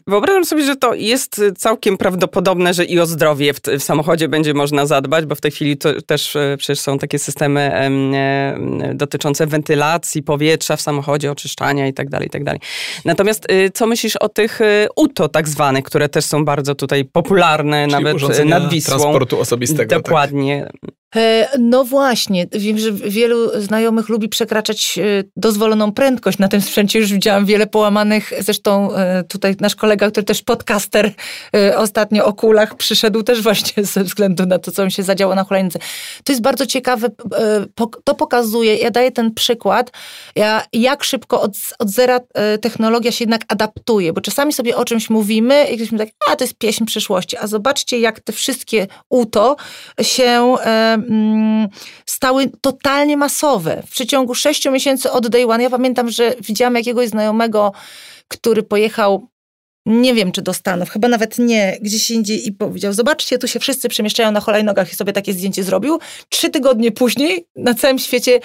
wyobrażam 0.08 0.46
sobie, 0.46 0.64
że 0.64 0.76
to 0.76 0.94
jest 0.94 1.42
całkiem 1.58 1.98
prawdopodobne, 1.98 2.74
że 2.74 2.86
i 2.86 3.00
o 3.00 3.06
zdrowie 3.06 3.54
w, 3.54 3.60
w 3.60 3.84
samochodzie 3.84 4.28
będzie 4.28 4.54
można 4.54 4.86
zadbać, 4.86 5.26
bo 5.26 5.36
w 5.36 5.42
tej 5.42 5.52
chwili 5.52 5.78
to 5.78 6.02
też 6.02 6.38
przecież 6.58 6.80
są 6.80 7.00
takie 7.00 7.20
systemy 7.28 7.90
dotyczące 8.94 9.48
wentylacji 9.48 10.24
powietrza 10.24 10.76
w 10.76 10.82
samochodzie, 10.82 11.32
oczyszczania 11.32 11.86
itd., 11.86 12.10
tak 12.12 12.24
itd. 12.24 12.52
Tak 12.52 12.62
Natomiast 13.06 13.52
y, 13.52 13.72
co 13.74 13.88
myślisz 13.88 14.16
o 14.16 14.30
tych 14.30 14.62
y, 14.62 14.88
UTO 14.96 15.30
tak 15.30 15.50
zwanych, 15.50 15.84
które 15.84 16.10
też 16.10 16.26
są 16.26 16.46
bardzo 16.46 16.76
tutaj 16.76 17.06
popularne, 17.06 17.88
Czyli 17.88 18.04
nawet 18.04 18.46
nad 18.46 18.70
Wisłą. 18.70 18.98
transportu 18.98 19.40
osobistego. 19.40 19.90
Tak. 19.90 20.04
Dokładnie. 20.04 20.68
Tak. 20.82 20.97
E, 21.16 21.50
no 21.60 21.84
właśnie, 21.84 22.48
wiem, 22.52 22.78
że 22.78 22.92
wielu 22.92 23.62
znajomych 23.62 24.10
lubi 24.10 24.30
przekraczać 24.30 24.98
e, 24.98 25.24
dozwoloną 25.36 25.92
prędkość 25.92 26.38
na 26.38 26.48
tym 26.48 26.62
sprzęcie. 26.62 27.00
Już 27.00 27.14
widziałam 27.14 27.46
wiele 27.46 27.68
połamanych, 27.68 28.34
zresztą 28.40 28.96
e, 28.96 29.24
tutaj 29.24 29.56
nasz 29.60 29.76
kolega, 29.76 30.12
który 30.12 30.24
też 30.24 30.42
podcaster 30.42 31.14
ostatnio 31.78 32.26
o 32.26 32.34
kulach 32.34 32.76
przyszedł 32.76 33.24
też 33.24 33.42
właśnie 33.42 33.86
ze 33.86 34.04
względu 34.04 34.46
na 34.46 34.60
to, 34.60 34.72
co 34.72 34.86
mi 34.86 34.92
się 34.92 35.04
zadziało 35.04 35.36
na 35.36 35.44
hulajnodze. 35.44 35.80
To 36.24 36.32
jest 36.32 36.42
bardzo 36.42 36.66
ciekawe, 36.66 37.10
to 38.04 38.16
pokazuje, 38.16 38.76
ja 38.76 38.92
daję 38.92 39.12
ten 39.12 39.34
przykład, 39.34 39.92
jak 40.74 41.04
szybko 41.04 41.42
od, 41.42 41.52
od 41.80 41.90
zera 41.90 42.20
technologia 42.62 43.12
się 43.12 43.24
jednak 43.24 43.42
adaptuje, 43.48 44.14
bo 44.14 44.22
czasami 44.22 44.54
sobie 44.54 44.76
o 44.76 44.86
czymś 44.86 45.10
mówimy 45.10 45.64
i 45.64 45.78
ktoś 45.78 46.00
tak, 46.00 46.10
a 46.32 46.36
to 46.36 46.44
jest 46.44 46.58
pieśń 46.58 46.86
przyszłości, 46.86 47.38
a 47.38 47.48
zobaczcie 47.48 48.00
jak 48.00 48.20
te 48.20 48.34
wszystkie 48.34 48.88
UTO 49.10 49.56
się 50.02 50.56
Mm, 51.10 51.68
stały 52.06 52.52
totalnie 52.62 53.18
masowe. 53.18 53.84
W 53.88 53.92
przeciągu 53.92 54.36
sześciu 54.36 54.72
miesięcy 54.72 55.12
od 55.12 55.28
day 55.28 55.46
one, 55.46 55.64
ja 55.64 55.70
pamiętam, 55.70 56.10
że 56.10 56.34
widziałam 56.42 56.76
jakiegoś 56.76 57.08
znajomego, 57.10 57.72
który 58.28 58.64
pojechał 58.64 59.28
nie 59.88 60.14
wiem 60.14 60.32
czy 60.32 60.42
do 60.42 60.54
Stanów, 60.54 60.90
chyba 60.90 61.08
nawet 61.08 61.40
nie, 61.40 61.78
gdzieś 61.82 62.12
indziej 62.12 62.48
i 62.48 62.52
powiedział, 62.52 62.94
zobaczcie, 62.94 63.38
tu 63.38 63.48
się 63.48 63.60
wszyscy 63.60 63.90
przemieszczają 63.90 64.32
na 64.32 64.40
hulajnogach 64.40 64.94
i 64.94 64.96
sobie 64.96 65.14
takie 65.14 65.34
zdjęcie 65.34 65.64
zrobił. 65.64 66.00
Trzy 66.30 66.50
tygodnie 66.50 66.92
później 66.92 67.46
na 67.56 67.74
całym 67.74 68.00
świecie 68.00 68.40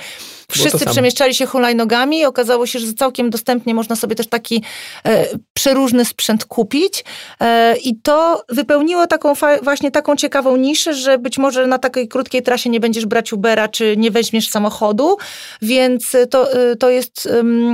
wszyscy 0.53 0.87
przemieszczali 0.87 1.35
się 1.35 1.47
hulajnogami 1.47 2.19
i 2.19 2.25
okazało 2.25 2.67
się, 2.67 2.79
że 2.79 2.95
całkiem 2.95 3.31
dostępnie 3.31 3.75
można 3.75 3.97
sobie 3.97 4.15
też 4.15 4.27
taki 4.27 4.63
e, 5.05 5.27
przeróżny 5.55 6.05
sprzęt 6.05 6.45
kupić 6.45 7.05
e, 7.41 7.77
i 7.77 7.97
to 7.97 8.45
wypełniło 8.49 9.07
taką 9.07 9.33
właśnie 9.63 9.91
taką 9.91 10.17
ciekawą 10.17 10.57
niszę, 10.57 10.95
że 10.95 11.19
być 11.19 11.39
może 11.39 11.67
na 11.67 11.79
takiej 11.79 12.09
krótkiej 12.09 12.43
trasie 12.43 12.71
nie 12.71 12.81
będziesz 12.81 13.07
brać 13.07 13.33
Ubera, 13.33 13.69
czy 13.69 13.97
nie 13.97 14.11
weźmiesz 14.11 14.49
samochodu, 14.49 15.17
więc 15.63 16.17
to, 16.31 16.53
e, 16.53 16.77
to, 16.77 16.91
jest, 16.91 17.29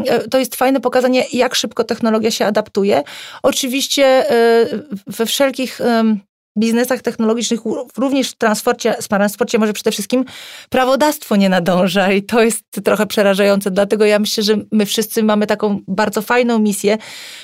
e, 0.09 0.29
to 0.29 0.39
jest 0.39 0.57
fajne 0.57 0.81
pokazanie, 0.81 1.25
jak 1.33 1.55
szybko 1.55 1.85
technologia 1.85 2.31
się 2.31 2.47
adaptuje 2.47 3.03
oczywiście 3.59 4.05
e, 4.31 4.67
we 5.07 5.27
wszelkich 5.27 5.81
biznesach 6.59 7.03
technologicznych, 7.03 7.61
również 7.97 8.31
w 8.31 8.35
transporcie, 8.35 8.95
w 9.01 9.09
transporcie 9.09 9.59
może 9.59 9.73
przede 9.73 9.91
wszystkim 9.91 10.25
prawodawstwo 10.71 11.37
nie 11.37 11.49
nadąża 11.49 12.13
i 12.13 12.23
to 12.23 12.43
jest 12.43 12.65
trochę 12.85 13.07
przerażające. 13.07 13.71
Dlatego 13.71 14.05
ja 14.05 14.19
myślę, 14.19 14.43
że 14.43 14.57
my 14.73 14.87
wszyscy 14.87 15.23
mamy 15.23 15.47
taką 15.47 15.81
bardzo 15.89 16.23
fajną 16.23 16.59
misję, 16.59 16.99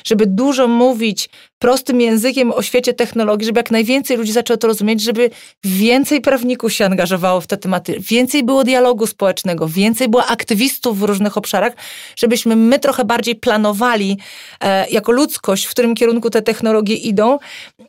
żeby 0.04 0.26
dużo 0.26 0.68
mówić 0.68 1.28
prostym 1.58 2.00
językiem 2.00 2.52
o 2.52 2.62
świecie 2.62 2.94
technologii, 2.94 3.46
żeby 3.46 3.58
jak 3.58 3.70
najwięcej 3.70 4.16
ludzi 4.16 4.32
zaczęło 4.32 4.56
to 4.56 4.66
rozumieć, 4.66 5.02
żeby 5.02 5.30
więcej 5.64 6.20
prawników 6.20 6.72
się 6.72 6.84
angażowało 6.84 7.40
w 7.40 7.46
te 7.46 7.56
tematy, 7.56 7.96
więcej 8.00 8.42
było 8.42 8.64
dialogu 8.64 9.06
społecznego, 9.06 9.68
więcej 9.68 10.08
było 10.08 10.26
aktywistów 10.26 10.98
w 10.98 11.02
różnych 11.02 11.36
obszarach, 11.36 11.72
żebyśmy 12.16 12.56
my 12.56 12.78
trochę 12.78 13.04
bardziej 13.04 13.36
planowali 13.36 14.18
e, 14.60 14.88
jako 14.90 15.12
ludzkość, 15.12 15.64
w 15.64 15.70
którym 15.70 15.94
kierunku 15.94 16.30
te 16.30 16.42
technologie 16.42 16.94
idą, 16.94 17.38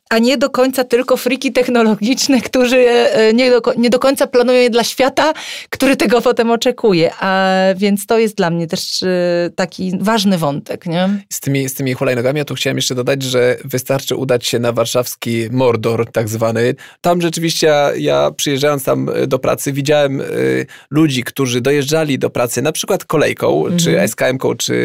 a 0.10 0.18
nie 0.18 0.38
do 0.38 0.50
końca 0.50 0.84
tylko 0.84 1.15
friki 1.18 1.52
technologiczne, 1.52 2.42
którzy 2.42 2.78
e, 2.78 3.34
nie 3.34 3.52
do, 3.52 3.62
nie 3.78 3.90
do 3.90 4.00
końca 4.00 4.28
planują 4.28 4.62
je 4.62 4.70
dla 4.70 4.84
świata, 4.84 5.34
który 5.70 5.96
tego 5.98 6.22
potem 6.22 6.52
oczekuje. 6.52 7.12
A 7.20 7.56
więc 7.76 8.06
to 8.06 8.20
jest 8.20 8.38
dla 8.38 8.50
mnie 8.50 8.68
też 8.68 9.04
e, 9.04 9.08
taki 9.56 9.92
ważny 10.00 10.38
wątek. 10.38 10.86
Nie? 10.86 11.10
Z, 11.30 11.40
tymi, 11.40 11.70
z 11.70 11.74
tymi 11.74 11.94
hulajnogami 11.94 12.38
ja 12.38 12.46
tu 12.46 12.56
chciałem 12.56 12.78
jeszcze 12.78 12.96
dodać, 12.96 13.24
że 13.24 13.58
wystarczy 13.66 14.16
udać 14.16 14.48
się 14.48 14.60
na 14.60 14.72
warszawski 14.72 15.48
Mordor 15.52 16.12
tak 16.12 16.30
zwany. 16.30 16.76
Tam 17.02 17.22
rzeczywiście 17.22 17.74
ja, 17.98 18.32
przyjeżdżając 18.38 18.84
tam 18.84 19.10
e, 19.10 19.28
do 19.28 19.40
pracy 19.40 19.74
widziałem 19.74 20.22
y, 20.22 20.66
ludzi, 20.90 21.24
którzy 21.24 21.62
dojeżdżali 21.62 22.20
do 22.20 22.30
pracy 22.30 22.62
na 22.62 22.72
przykład 22.72 23.06
kolejką, 23.06 23.66
mhm. 23.66 23.80
czy 23.80 24.00
SKM-ką, 24.08 24.58
czy 24.58 24.76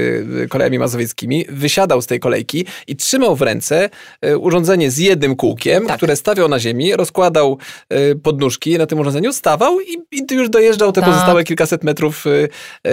kolejami 0.49 0.79
mazowieckimi, 0.79 1.45
wysiadał 1.49 2.03
z 2.03 2.07
tej 2.07 2.21
kolejki 2.21 2.67
i 2.87 2.97
trzymał 2.97 3.37
w 3.37 3.43
ręce 3.43 3.91
urządzenie 4.39 4.91
z 4.91 4.99
jednym 4.99 5.37
kółkiem, 5.37 5.87
tak. 5.87 5.97
które 5.97 6.17
stawiał 6.21 6.49
na 6.49 6.59
ziemi, 6.59 6.97
rozkładał 6.97 7.59
y, 7.93 8.17
podnóżki 8.23 8.79
na 8.79 8.87
tym 8.87 8.99
urządzeniu, 8.99 9.33
stawał 9.33 9.81
i, 9.81 9.93
i 10.13 10.35
już 10.35 10.51
dojeżdżał 10.51 10.93
te 10.93 11.01
tak. 11.01 11.11
pozostałe 11.11 11.45
kilkaset 11.45 11.85
metrów 11.85 12.25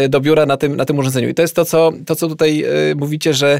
do 0.09 0.21
biura 0.21 0.45
na 0.45 0.57
tym, 0.57 0.75
na 0.75 0.85
tym 0.85 0.99
urządzeniu. 0.99 1.29
I 1.29 1.33
to 1.33 1.41
jest 1.41 1.55
to, 1.55 1.65
co, 1.65 1.91
to, 2.05 2.15
co 2.15 2.27
tutaj 2.27 2.65
mówicie, 2.95 3.33
że 3.33 3.59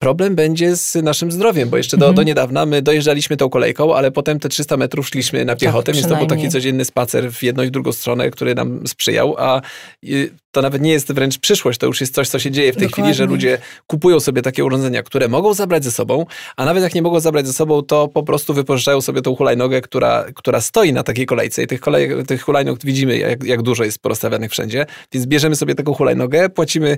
problem 0.00 0.34
będzie 0.34 0.76
z 0.76 0.94
naszym 0.94 1.32
zdrowiem, 1.32 1.68
bo 1.68 1.76
jeszcze 1.76 1.96
do, 1.96 2.06
mhm. 2.06 2.16
do 2.16 2.22
niedawna 2.22 2.66
my 2.66 2.82
dojeżdżaliśmy 2.82 3.36
tą 3.36 3.50
kolejką, 3.50 3.94
ale 3.94 4.10
potem 4.10 4.38
te 4.38 4.48
300 4.48 4.76
metrów 4.76 5.08
szliśmy 5.08 5.44
na 5.44 5.52
tak, 5.52 5.60
piechotę, 5.60 5.86
tak, 5.86 5.94
więc 5.94 6.08
to 6.08 6.16
był 6.16 6.26
taki 6.26 6.48
codzienny 6.48 6.84
spacer 6.84 7.32
w 7.32 7.42
jedną 7.42 7.62
i 7.62 7.66
w 7.66 7.70
drugą 7.70 7.92
stronę, 7.92 8.30
który 8.30 8.54
nam 8.54 8.86
sprzyjał, 8.86 9.34
a 9.38 9.60
to 10.50 10.62
nawet 10.62 10.82
nie 10.82 10.92
jest 10.92 11.12
wręcz 11.12 11.38
przyszłość, 11.38 11.78
to 11.78 11.86
już 11.86 12.00
jest 12.00 12.14
coś, 12.14 12.28
co 12.28 12.38
się 12.38 12.50
dzieje 12.50 12.72
w 12.72 12.76
tej 12.76 12.88
Dokładnie. 12.88 13.12
chwili, 13.12 13.18
że 13.18 13.26
ludzie 13.26 13.58
kupują 13.86 14.20
sobie 14.20 14.42
takie 14.42 14.64
urządzenia, 14.64 15.02
które 15.02 15.28
mogą 15.28 15.54
zabrać 15.54 15.84
ze 15.84 15.90
sobą, 15.90 16.26
a 16.56 16.64
nawet 16.64 16.82
jak 16.82 16.94
nie 16.94 17.02
mogą 17.02 17.20
zabrać 17.20 17.46
ze 17.46 17.52
sobą, 17.52 17.82
to 17.82 18.08
po 18.08 18.22
prostu 18.22 18.54
wypożyczają 18.54 19.00
sobie 19.00 19.22
tą 19.22 19.36
hulajnogę, 19.36 19.80
która, 19.80 20.24
która 20.34 20.60
stoi 20.60 20.92
na 20.92 21.02
takiej 21.02 21.26
kolejce 21.26 21.62
i 21.62 21.66
tych, 21.66 21.80
kolej, 21.80 22.24
tych 22.26 22.42
hulajnog 22.42 22.78
widzimy, 22.84 23.18
jak, 23.18 23.44
jak 23.44 23.62
dużo 23.62 23.84
jest 23.84 23.98
porozstawianych 23.98 24.50
wszędzie, 24.50 24.86
więc 25.12 25.26
bierzemy 25.26 25.56
sobie 25.56 25.74
taką 25.74 25.94
hulajnogę, 25.94 26.48
płacimy 26.48 26.96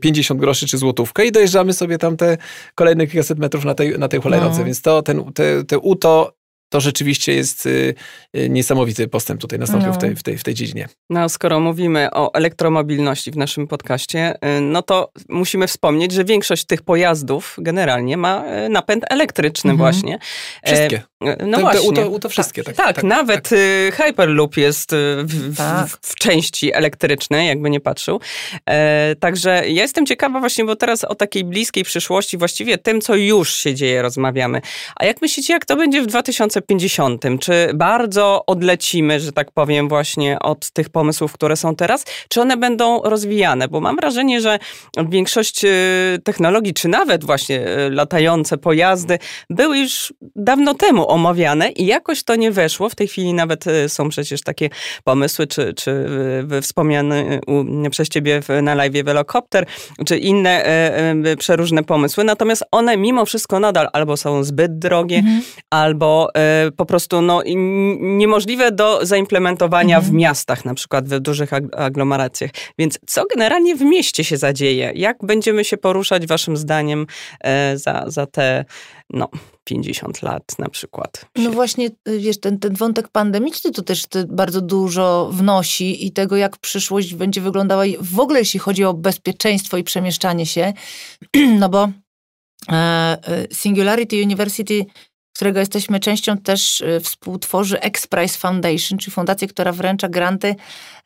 50 0.00 0.38
y, 0.38 0.40
groszy 0.40 0.66
czy 0.66 0.78
złotówkę 0.78 1.26
i 1.26 1.32
dojeżdżamy 1.32 1.72
sobie 1.72 1.98
tam 1.98 2.16
te 2.16 2.38
kolejne 2.74 3.06
kilkaset 3.06 3.38
metrów 3.38 3.64
na 3.64 3.74
tej, 3.74 3.98
na 3.98 4.08
tej 4.08 4.20
hulajnodze, 4.20 4.58
no. 4.58 4.64
więc 4.64 4.82
to 4.82 5.02
ten, 5.02 5.32
te, 5.32 5.64
te 5.64 5.78
UTO 5.78 6.39
to 6.70 6.80
rzeczywiście 6.80 7.34
jest 7.34 7.66
y, 7.66 7.94
y, 8.36 8.48
niesamowity 8.48 9.08
postęp 9.08 9.40
tutaj 9.40 9.58
nastąpił 9.58 9.88
no. 9.88 9.94
w, 9.94 9.98
tej, 9.98 10.16
w, 10.16 10.22
tej, 10.22 10.38
w 10.38 10.44
tej 10.44 10.54
dziedzinie. 10.54 10.88
No, 11.10 11.28
skoro 11.28 11.60
mówimy 11.60 12.08
o 12.12 12.34
elektromobilności 12.34 13.30
w 13.30 13.36
naszym 13.36 13.66
podcaście, 13.66 14.34
y, 14.34 14.60
no 14.60 14.82
to 14.82 15.10
musimy 15.28 15.66
wspomnieć, 15.66 16.12
że 16.12 16.24
większość 16.24 16.64
tych 16.64 16.82
pojazdów 16.82 17.56
generalnie 17.58 18.16
ma 18.16 18.44
napęd 18.68 19.04
elektryczny 19.10 19.70
mhm. 19.70 19.92
właśnie. 19.92 20.18
Wszystkie. 20.64 21.02
No 21.46 21.56
te, 21.56 21.62
właśnie. 21.62 21.92
Te, 21.92 22.10
to, 22.10 22.18
to 22.18 22.28
wszystkie. 22.28 22.62
Tak, 22.62 22.76
tak, 22.76 22.96
tak 22.96 23.04
nawet 23.04 23.48
tak. 23.48 23.58
Hyperloop 23.94 24.56
jest 24.56 24.90
w, 25.24 25.56
tak. 25.56 25.88
w, 25.88 25.98
w, 26.02 26.14
części 26.14 26.74
elektrycznej, 26.74 27.48
jakby 27.48 27.70
nie 27.70 27.80
patrzył. 27.80 28.20
E, 28.66 29.16
także 29.16 29.50
ja 29.50 29.82
jestem 29.82 30.06
ciekawa 30.06 30.40
właśnie, 30.40 30.64
bo 30.64 30.76
teraz 30.76 31.04
o 31.04 31.14
takiej 31.14 31.44
bliskiej 31.44 31.84
przyszłości, 31.84 32.38
właściwie 32.38 32.78
tym, 32.78 33.00
co 33.00 33.16
już 33.16 33.56
się 33.56 33.74
dzieje, 33.74 34.02
rozmawiamy. 34.02 34.60
A 34.96 35.04
jak 35.04 35.22
myślicie, 35.22 35.52
jak 35.52 35.64
to 35.64 35.76
będzie 35.76 36.02
w 36.02 36.06
2050? 36.06 36.59
Czy 37.38 37.70
bardzo 37.74 38.42
odlecimy, 38.46 39.20
że 39.20 39.32
tak 39.32 39.50
powiem, 39.50 39.88
właśnie 39.88 40.38
od 40.38 40.70
tych 40.70 40.88
pomysłów, 40.88 41.32
które 41.32 41.56
są 41.56 41.76
teraz? 41.76 42.04
Czy 42.28 42.40
one 42.40 42.56
będą 42.56 43.02
rozwijane? 43.02 43.68
Bo 43.68 43.80
mam 43.80 43.96
wrażenie, 43.96 44.40
że 44.40 44.58
większość 45.08 45.62
technologii, 46.24 46.74
czy 46.74 46.88
nawet 46.88 47.24
właśnie 47.24 47.66
latające 47.90 48.58
pojazdy 48.58 49.18
były 49.50 49.78
już 49.78 50.14
dawno 50.36 50.74
temu 50.74 51.08
omawiane 51.08 51.70
i 51.70 51.86
jakoś 51.86 52.22
to 52.22 52.36
nie 52.36 52.50
weszło. 52.50 52.88
W 52.88 52.94
tej 52.94 53.08
chwili 53.08 53.34
nawet 53.34 53.66
e, 53.66 53.88
są 53.88 54.08
przecież 54.08 54.42
takie 54.42 54.70
pomysły, 55.04 55.46
czy, 55.46 55.74
czy 55.74 56.06
wspomniany 56.62 57.40
przez 57.90 58.08
ciebie 58.08 58.40
na 58.62 58.74
live 58.74 59.04
Velocopter, 59.04 59.66
czy 60.06 60.18
inne 60.18 60.64
przeróżne 61.38 61.84
pomysły. 61.84 62.24
Natomiast 62.24 62.64
one 62.70 62.96
mimo 62.96 63.24
wszystko 63.24 63.60
nadal 63.60 63.88
albo 63.92 64.16
są 64.16 64.44
zbyt 64.44 64.78
drogie, 64.78 65.16
mhm. 65.16 65.42
albo 65.70 66.28
po 66.76 66.86
prostu 66.86 67.22
no, 67.22 67.42
niemożliwe 68.00 68.72
do 68.72 69.06
zaimplementowania 69.06 69.96
mhm. 69.96 70.12
w 70.12 70.16
miastach, 70.16 70.64
na 70.64 70.74
przykład 70.74 71.08
w 71.08 71.20
dużych 71.20 71.50
aglomeracjach. 71.76 72.50
Więc 72.78 72.98
co 73.06 73.24
generalnie 73.34 73.76
w 73.76 73.80
mieście 73.80 74.24
się 74.24 74.36
zadzieje? 74.36 74.92
Jak 74.94 75.16
będziemy 75.22 75.64
się 75.64 75.76
poruszać 75.76 76.26
waszym 76.26 76.56
zdaniem 76.56 77.06
za, 77.74 78.04
za 78.06 78.26
te 78.26 78.64
no, 79.10 79.28
50 79.64 80.22
lat 80.22 80.58
na 80.58 80.68
przykład. 80.68 81.26
No 81.36 81.50
właśnie, 81.50 81.90
wiesz, 82.18 82.40
ten, 82.40 82.58
ten 82.58 82.74
wątek 82.74 83.08
pandemiczny 83.08 83.70
to 83.70 83.82
też 83.82 84.04
bardzo 84.28 84.60
dużo 84.60 85.30
wnosi 85.32 86.06
i 86.06 86.12
tego, 86.12 86.36
jak 86.36 86.58
przyszłość 86.58 87.14
będzie 87.14 87.40
wyglądała 87.40 87.84
w 88.00 88.20
ogóle, 88.20 88.38
jeśli 88.38 88.60
chodzi 88.60 88.84
o 88.84 88.94
bezpieczeństwo 88.94 89.76
i 89.76 89.84
przemieszczanie 89.84 90.46
się, 90.46 90.72
no 91.60 91.68
bo 91.68 91.88
e, 92.68 92.72
e, 92.72 93.18
Singularity 93.52 94.22
University 94.22 94.86
którego 95.40 95.60
jesteśmy 95.60 96.00
częścią, 96.00 96.38
też 96.38 96.80
y, 96.80 97.00
współtworzy 97.00 97.80
X-Prize 97.80 98.38
Foundation, 98.38 98.98
czyli 98.98 99.12
fundację, 99.12 99.48
która 99.48 99.72
wręcza 99.72 100.08
granty 100.08 100.56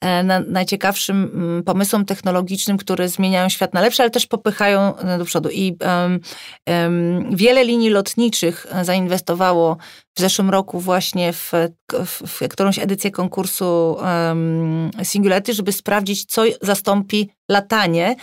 e, 0.00 0.22
na 0.22 0.40
najciekawszym 0.40 1.30
mm, 1.34 1.62
pomysłom 1.62 2.04
technologicznym, 2.04 2.76
które 2.76 3.08
zmieniają 3.08 3.48
świat 3.48 3.74
na 3.74 3.80
lepsze, 3.80 4.02
ale 4.02 4.10
też 4.10 4.26
popychają 4.26 4.96
e, 4.96 5.18
do 5.18 5.24
przodu. 5.24 5.48
I 5.52 5.76
um, 5.80 6.20
um, 6.66 7.36
wiele 7.36 7.64
linii 7.64 7.90
lotniczych 7.90 8.66
zainwestowało 8.82 9.76
w 10.16 10.20
zeszłym 10.20 10.50
roku 10.50 10.80
właśnie 10.80 11.32
w, 11.32 11.52
w, 12.06 12.22
w 12.26 12.48
którąś 12.48 12.78
edycję 12.78 13.10
konkursu 13.10 13.96
um, 14.00 14.90
Singularity, 15.02 15.54
żeby 15.54 15.72
sprawdzić, 15.72 16.24
co 16.24 16.42
zastąpi 16.62 17.30
latanie. 17.48 18.16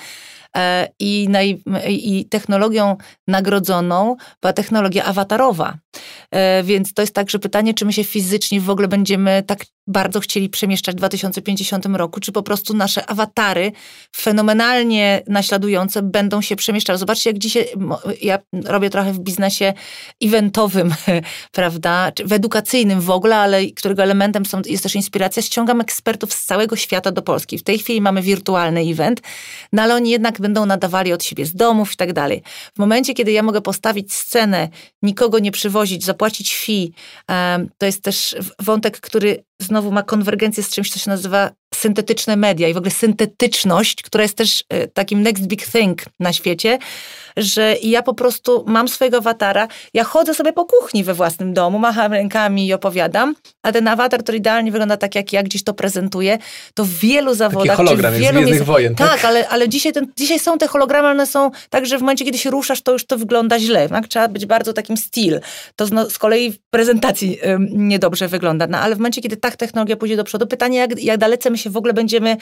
E, 0.58 0.88
i, 1.00 1.28
naj, 1.30 1.64
i 1.90 2.26
technologią 2.26 2.98
nagrodzoną 3.28 4.16
była 4.42 4.54
technologia 4.54 5.06
awatarowa. 5.06 5.78
E, 6.32 6.64
więc 6.64 6.94
to 6.94 7.02
jest 7.02 7.14
także 7.14 7.40
pytanie, 7.40 7.74
czy 7.74 7.86
my 7.86 7.94
się 7.94 8.04
fizycznie 8.04 8.62
w 8.62 8.70
ogóle 8.70 8.88
będziemy 8.88 9.44
tak 9.48 9.66
bardzo 9.88 10.20
chcieli 10.20 10.50
przemieszczać 10.50 10.96
w 10.96 10.98
2050 10.98 11.86
roku, 11.86 12.20
czy 12.20 12.32
po 12.32 12.44
prostu 12.44 12.74
nasze 12.74 13.10
awatary 13.10 13.72
fenomenalnie 14.16 15.24
naśladujące 15.28 16.02
będą 16.02 16.42
się 16.42 16.56
przemieszczały. 16.56 17.00
Zobaczcie, 17.00 17.30
jak 17.30 17.40
dzisiaj, 17.40 17.66
ja 18.22 18.40
robię 18.66 18.90
trochę 18.90 19.14
w 19.14 19.20
biznesie 19.20 19.74
eventowym, 20.24 20.94
prawda, 21.52 22.12
w 22.26 22.34
edukacyjnym 22.34 23.02
w 23.02 23.10
ogóle, 23.10 23.38
ale 23.38 23.66
którego 23.66 24.04
elementem 24.04 24.46
są, 24.46 24.62
jest 24.66 24.84
też 24.84 24.96
inspiracja. 24.96 25.42
Ściągam 25.42 25.82
ekspertów 25.82 26.34
z 26.34 26.46
całego 26.46 26.76
świata 26.76 27.12
do 27.12 27.22
Polski. 27.22 27.58
W 27.58 27.64
tej 27.64 27.80
chwili 27.80 28.02
mamy 28.02 28.22
wirtualny 28.22 28.82
event, 28.82 29.22
no 29.74 29.82
ale 29.82 29.96
oni 29.96 30.10
jednak 30.10 30.42
będą 30.42 30.66
nadawali 30.66 31.14
od 31.14 31.24
siebie 31.24 31.46
z 31.46 31.56
domów 31.56 31.94
i 31.94 31.96
tak 31.96 32.14
dalej. 32.14 32.42
W 32.76 32.80
momencie, 32.80 33.14
kiedy 33.14 33.32
ja 33.32 33.44
mogę 33.44 33.62
postawić 33.62 34.14
scenę, 34.14 34.70
nikogo 35.02 35.40
nie 35.40 35.52
przywozić, 35.52 35.81
zapłacić 36.04 36.56
fee, 36.56 36.94
to 37.78 37.86
jest 37.86 38.04
też 38.04 38.36
wątek, 38.60 39.00
który 39.00 39.44
znowu 39.62 39.92
ma 39.92 40.04
konwergencję 40.04 40.64
z 40.64 40.70
czymś, 40.70 40.92
co 40.92 41.00
się 41.00 41.10
nazywa 41.10 41.52
syntetyczne 41.76 42.36
media 42.36 42.68
i 42.68 42.74
w 42.74 42.78
ogóle 42.78 42.92
syntetyczność, 42.92 44.04
która 44.04 44.22
jest 44.22 44.38
też 44.38 44.64
e, 44.70 44.88
takim 44.88 45.22
next 45.22 45.48
big 45.48 45.68
thing 45.68 46.02
na 46.20 46.34
świecie, 46.34 46.80
że 47.38 47.76
ja 47.84 48.04
po 48.04 48.14
prostu 48.14 48.64
mam 48.68 48.88
swojego 48.88 49.18
awatara, 49.18 49.68
ja 49.94 50.04
chodzę 50.04 50.34
sobie 50.34 50.54
po 50.54 50.66
kuchni 50.66 51.04
we 51.04 51.14
własnym 51.14 51.54
domu, 51.54 51.80
macham 51.80 52.14
rękami 52.14 52.68
i 52.68 52.74
opowiadam, 52.74 53.36
a 53.64 53.72
ten 53.72 53.88
awatar, 53.88 54.24
który 54.24 54.38
idealnie 54.38 54.72
wygląda 54.72 54.98
tak, 54.98 55.16
jak 55.16 55.34
ja 55.34 55.44
gdzieś 55.44 55.64
to 55.64 55.74
prezentuję, 55.74 56.38
to 56.74 56.86
w 56.86 56.90
wielu 56.90 57.34
zawodach... 57.34 57.78
Taki 57.78 57.88
hologram 57.88 58.14
w 58.14 58.18
wielu 58.18 58.40
jest 58.40 58.52
miejsc... 58.52 58.66
wojen, 58.66 58.96
tak? 58.96 59.10
Tak, 59.10 59.26
ale, 59.26 59.50
ale 59.50 59.70
dzisiaj, 59.70 59.94
ten, 59.94 60.08
dzisiaj 60.18 60.40
są 60.40 60.58
te 60.58 60.68
hologramy, 60.68 61.08
one 61.08 61.28
są 61.28 61.52
tak, 61.70 61.86
że 61.86 61.98
w 61.98 62.02
momencie, 62.02 62.26
kiedy 62.26 62.38
się 62.38 62.50
ruszasz, 62.50 62.82
to 62.82 62.92
już 62.92 63.06
to 63.06 63.18
wygląda 63.18 63.60
źle. 63.60 63.90
Tak? 63.90 64.08
Trzeba 64.08 64.28
być 64.28 64.46
bardzo 64.46 64.74
takim 64.74 64.98
styl. 64.98 65.40
To 65.76 65.86
z, 65.86 66.14
z 66.14 66.18
kolei 66.18 66.52
w 66.52 66.60
prezentacji 66.70 67.40
ym, 67.46 67.68
niedobrze 67.72 68.28
wygląda. 68.28 68.68
No, 68.68 68.78
ale 68.78 68.96
w 68.96 68.98
momencie, 68.98 69.22
kiedy 69.22 69.38
tak 69.38 69.56
technologia 69.56 69.96
pójdzie 69.96 70.18
do 70.18 70.24
przodu, 70.24 70.48
pytanie, 70.48 70.78
jak, 70.78 71.00
jak 71.00 71.18
dalece 71.18 71.50
my 71.50 71.58
się 71.62 71.70
w 71.70 71.78
ogóle 71.78 71.94
będziemy 71.94 72.38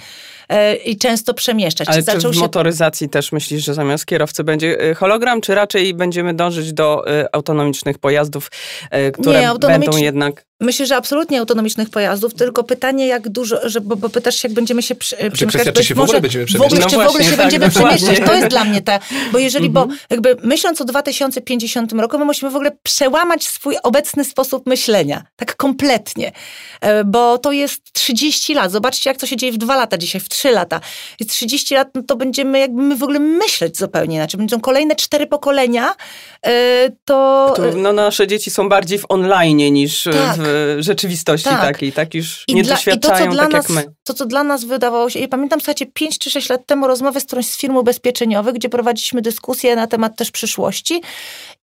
e, 0.49 0.75
i 0.75 0.97
często 0.97 1.33
przemieszczać. 1.33 1.87
Ale 1.87 2.03
czy, 2.03 2.21
czy 2.21 2.29
w 2.29 2.33
się... 2.33 2.39
motoryzacji 2.39 3.09
też 3.09 3.31
myślisz, 3.31 3.65
że 3.65 3.73
zamiast 3.73 4.05
kierowcy 4.05 4.43
będzie 4.43 4.81
e, 4.81 4.95
hologram, 4.95 5.41
czy 5.41 5.55
raczej 5.55 5.93
będziemy 5.93 6.33
dążyć 6.33 6.73
do 6.73 7.07
e, 7.07 7.35
autonomicznych 7.35 7.97
pojazdów, 7.97 8.51
e, 8.91 9.11
które 9.11 9.41
Nie, 9.41 9.59
będą 9.59 9.97
jednak 9.97 10.48
Myślę, 10.61 10.85
że 10.85 10.95
absolutnie 10.95 11.39
autonomicznych 11.39 11.89
pojazdów, 11.89 12.33
tylko 12.33 12.63
pytanie, 12.63 13.07
jak 13.07 13.29
dużo, 13.29 13.69
że, 13.69 13.81
bo, 13.81 13.95
bo 13.95 14.09
pytasz 14.09 14.35
się, 14.35 14.47
jak 14.47 14.55
będziemy 14.55 14.81
się 14.81 14.95
przy, 14.95 15.15
znaczy, 15.15 15.31
przemieszczać. 15.31 15.75
Czy 15.75 15.83
się 15.83 15.95
w 15.95 15.99
ogóle 15.99 16.21
będziemy 16.21 16.45
przemieszczać? 16.45 16.71
W 16.71 16.73
ogóle, 16.73 16.81
no 16.81 16.89
czy 16.89 16.95
właśnie, 16.95 17.07
w 17.07 17.15
ogóle 17.15 17.23
się 17.23 17.37
tak, 17.37 17.39
będziemy 17.39 17.69
przemieszczać. 17.69 18.27
To 18.27 18.35
jest 18.35 18.47
dla 18.47 18.63
mnie 18.63 18.81
te, 18.81 18.99
bo 19.31 19.39
jeżeli, 19.39 19.65
mm 19.67 19.83
-hmm. 19.83 19.87
bo 19.87 19.93
jakby 20.09 20.37
myśląc 20.43 20.81
o 20.81 20.85
2050 20.85 21.93
roku, 21.93 22.19
my 22.19 22.25
musimy 22.25 22.51
w 22.51 22.55
ogóle 22.55 22.71
przełamać 22.83 23.47
swój 23.47 23.75
obecny 23.83 24.25
sposób 24.25 24.67
myślenia. 24.67 25.23
Tak 25.35 25.55
kompletnie. 25.55 26.31
E, 26.81 27.03
bo 27.03 27.37
to 27.37 27.51
jest 27.51 27.93
30 27.93 28.53
lat. 28.53 28.71
Zobaczcie, 28.71 29.09
jak 29.09 29.19
to 29.19 29.25
się 29.25 29.37
dzieje 29.37 29.51
w 29.51 29.57
dwa 29.57 29.75
lata 29.75 29.97
dzisiaj, 29.97 30.21
w 30.21 30.29
trzy 30.29 30.51
lata. 30.51 30.81
Jest 31.19 31.31
30 31.31 31.75
lat, 31.75 31.87
no 31.95 32.03
to 32.03 32.15
będziemy 32.15 32.59
jakby 32.59 32.81
my 32.81 32.95
w 32.95 33.03
ogóle 33.03 33.19
myśleć 33.19 33.77
zupełnie 33.77 34.15
inaczej. 34.15 34.37
Będą 34.37 34.59
kolejne 34.59 34.95
cztery 34.95 35.27
pokolenia, 35.27 35.95
e, 36.45 36.89
to... 37.05 37.53
to 37.55 37.63
no, 37.75 37.93
nasze 37.93 38.27
dzieci 38.27 38.51
są 38.51 38.69
bardziej 38.69 38.99
w 38.99 39.05
online 39.09 39.73
niż 39.73 40.03
tak. 40.03 40.37
w 40.37 40.48
rzeczywistości 40.79 41.49
tak. 41.49 41.61
takiej, 41.61 41.91
tak 41.91 42.13
już 42.13 42.43
I 42.47 42.55
nie 42.55 42.63
dla, 42.63 42.75
doświadczają 42.75 43.25
i 43.25 43.29
to, 43.29 43.35
co 43.35 43.41
tak 43.41 43.51
nas, 43.51 43.69
jak 43.69 43.69
my. 43.69 43.93
To, 44.03 44.13
co 44.13 44.25
dla 44.25 44.43
nas 44.43 44.63
wydawało 44.63 45.09
się, 45.09 45.19
ja 45.19 45.27
pamiętam, 45.27 45.59
słuchajcie, 45.59 45.85
5 45.85 46.19
czy 46.19 46.29
6 46.29 46.49
lat 46.49 46.65
temu 46.65 46.87
rozmowę 46.87 47.19
z 47.19 47.23
którąś 47.25 47.45
z 47.45 47.57
firm 47.57 47.75
ubezpieczeniowych, 47.75 48.53
gdzie 48.53 48.69
prowadziliśmy 48.69 49.21
dyskusję 49.21 49.75
na 49.75 49.87
temat 49.87 50.15
też 50.15 50.31
przyszłości 50.31 51.01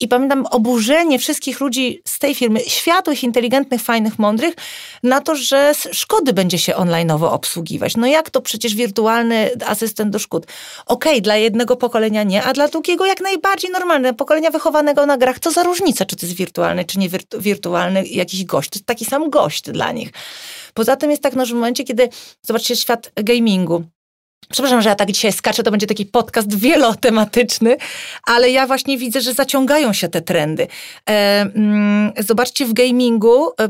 i 0.00 0.08
pamiętam 0.08 0.46
oburzenie 0.50 1.18
wszystkich 1.18 1.60
ludzi 1.60 2.02
z 2.08 2.18
tej 2.18 2.34
firmy, 2.34 2.60
światłych, 2.60 3.24
inteligentnych, 3.24 3.82
fajnych, 3.82 4.18
mądrych, 4.18 4.54
na 5.02 5.20
to, 5.20 5.36
że 5.36 5.72
szkody 5.92 6.32
będzie 6.32 6.58
się 6.58 6.72
online'owo 6.72 7.24
obsługiwać. 7.24 7.96
No 7.96 8.06
jak 8.06 8.30
to 8.30 8.40
przecież 8.40 8.74
wirtualny 8.74 9.50
asystent 9.66 10.10
do 10.10 10.18
szkód? 10.18 10.46
Okej, 10.86 11.12
okay, 11.12 11.20
dla 11.20 11.36
jednego 11.36 11.76
pokolenia 11.76 12.22
nie, 12.22 12.42
a 12.42 12.52
dla 12.52 12.68
drugiego 12.68 13.06
jak 13.06 13.20
najbardziej 13.20 13.70
normalne. 13.70 14.14
Pokolenia 14.14 14.50
wychowanego 14.50 15.06
na 15.06 15.16
grach, 15.16 15.38
co 15.38 15.50
za 15.50 15.62
różnica, 15.62 16.04
czy 16.04 16.16
to 16.16 16.26
jest 16.26 16.38
wirtualny, 16.38 16.84
czy 16.84 16.98
nie 16.98 17.08
wirtualny 17.38 18.06
jakiś 18.06 18.44
gość. 18.44 18.70
Jest 18.76 18.86
taki 18.86 19.04
sam 19.04 19.30
gość 19.30 19.70
dla 19.70 19.92
nich. 19.92 20.10
Poza 20.74 20.96
tym 20.96 21.10
jest 21.10 21.22
tak, 21.22 21.34
no, 21.34 21.46
że 21.46 21.54
w 21.54 21.56
momencie, 21.56 21.84
kiedy 21.84 22.08
zobaczcie 22.42 22.76
świat 22.76 23.12
gamingu, 23.16 23.84
Przepraszam, 24.52 24.82
że 24.82 24.88
ja 24.88 24.94
tak 24.94 25.12
dzisiaj 25.12 25.32
skaczę, 25.32 25.62
to 25.62 25.70
będzie 25.70 25.86
taki 25.86 26.06
podcast 26.06 26.58
wielotematyczny, 26.58 27.76
ale 28.26 28.50
ja 28.50 28.66
właśnie 28.66 28.98
widzę, 28.98 29.20
że 29.20 29.34
zaciągają 29.34 29.92
się 29.92 30.08
te 30.08 30.22
trendy. 30.22 30.66
E, 31.08 31.40
mm, 31.40 32.12
zobaczcie, 32.18 32.66
w 32.66 32.72
gamingu 32.72 33.50
e, 33.60 33.68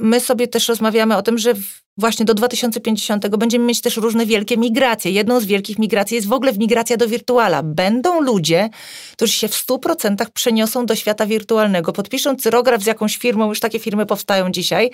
my 0.00 0.20
sobie 0.20 0.48
też 0.48 0.68
rozmawiamy 0.68 1.16
o 1.16 1.22
tym, 1.22 1.38
że 1.38 1.54
właśnie 2.00 2.24
do 2.24 2.34
2050 2.34 3.36
będziemy 3.36 3.64
mieć 3.64 3.80
też 3.80 3.96
różne 3.96 4.26
wielkie 4.26 4.56
migracje. 4.56 5.10
Jedną 5.10 5.40
z 5.40 5.44
wielkich 5.44 5.78
migracji 5.78 6.14
jest 6.14 6.28
w 6.28 6.32
ogóle 6.32 6.52
migracja 6.52 6.96
do 6.96 7.08
wirtuala. 7.08 7.62
Będą 7.62 8.20
ludzie, 8.20 8.70
którzy 9.12 9.32
się 9.32 9.48
w 9.48 9.66
100% 9.66 10.26
przeniosą 10.34 10.86
do 10.86 10.94
świata 10.94 11.26
wirtualnego, 11.26 11.92
podpiszą 11.92 12.36
cyrograf 12.36 12.82
z 12.82 12.86
jakąś 12.86 13.16
firmą, 13.16 13.48
już 13.48 13.60
takie 13.60 13.78
firmy 13.78 14.06
powstają 14.06 14.50
dzisiaj, 14.50 14.90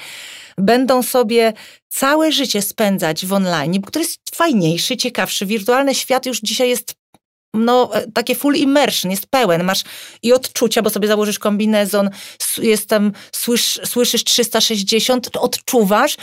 będą 0.58 1.02
sobie 1.02 1.52
całe 1.88 2.32
życie 2.32 2.62
spędzać 2.62 3.26
w 3.26 3.32
online, 3.32 3.82
który 3.82 4.04
jest 4.04 4.20
fajniejszy, 4.34 4.96
ciekawszy. 4.96 5.46
Wirtualny 5.46 5.94
świat 5.94 6.26
już 6.26 6.40
dzisiaj 6.40 6.68
jest 6.68 6.94
no, 7.64 7.94
e, 7.94 8.12
takie 8.12 8.34
full 8.34 8.54
immersion, 8.54 9.10
jest 9.10 9.26
pełen. 9.26 9.64
Masz 9.64 9.84
i 10.22 10.32
odczucia, 10.32 10.82
bo 10.82 10.90
sobie 10.90 11.08
założysz 11.08 11.38
kombinezon, 11.38 12.10
jest 12.58 12.88
tam, 12.88 13.12
słysz, 13.32 13.80
słyszysz 13.84 14.24
360, 14.24 15.36
odczuwasz, 15.36 16.16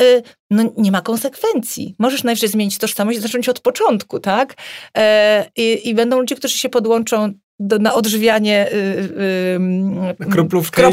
y, 0.00 0.22
no 0.50 0.62
nie 0.76 0.92
ma 0.92 1.00
konsekwencji. 1.00 1.94
Możesz 1.98 2.24
najwyżej 2.24 2.48
zmienić 2.48 2.78
tożsamość 2.78 3.18
i 3.18 3.20
zacząć 3.20 3.48
od 3.48 3.60
początku, 3.60 4.20
tak? 4.20 4.54
I, 5.56 5.88
I 5.88 5.94
będą 5.94 6.18
ludzie, 6.18 6.34
którzy 6.34 6.58
się 6.58 6.68
podłączą 6.68 7.32
do, 7.62 7.78
na 7.78 7.94
odżywianie 7.94 8.68
yy, 8.72 10.18
yy, 10.20 10.30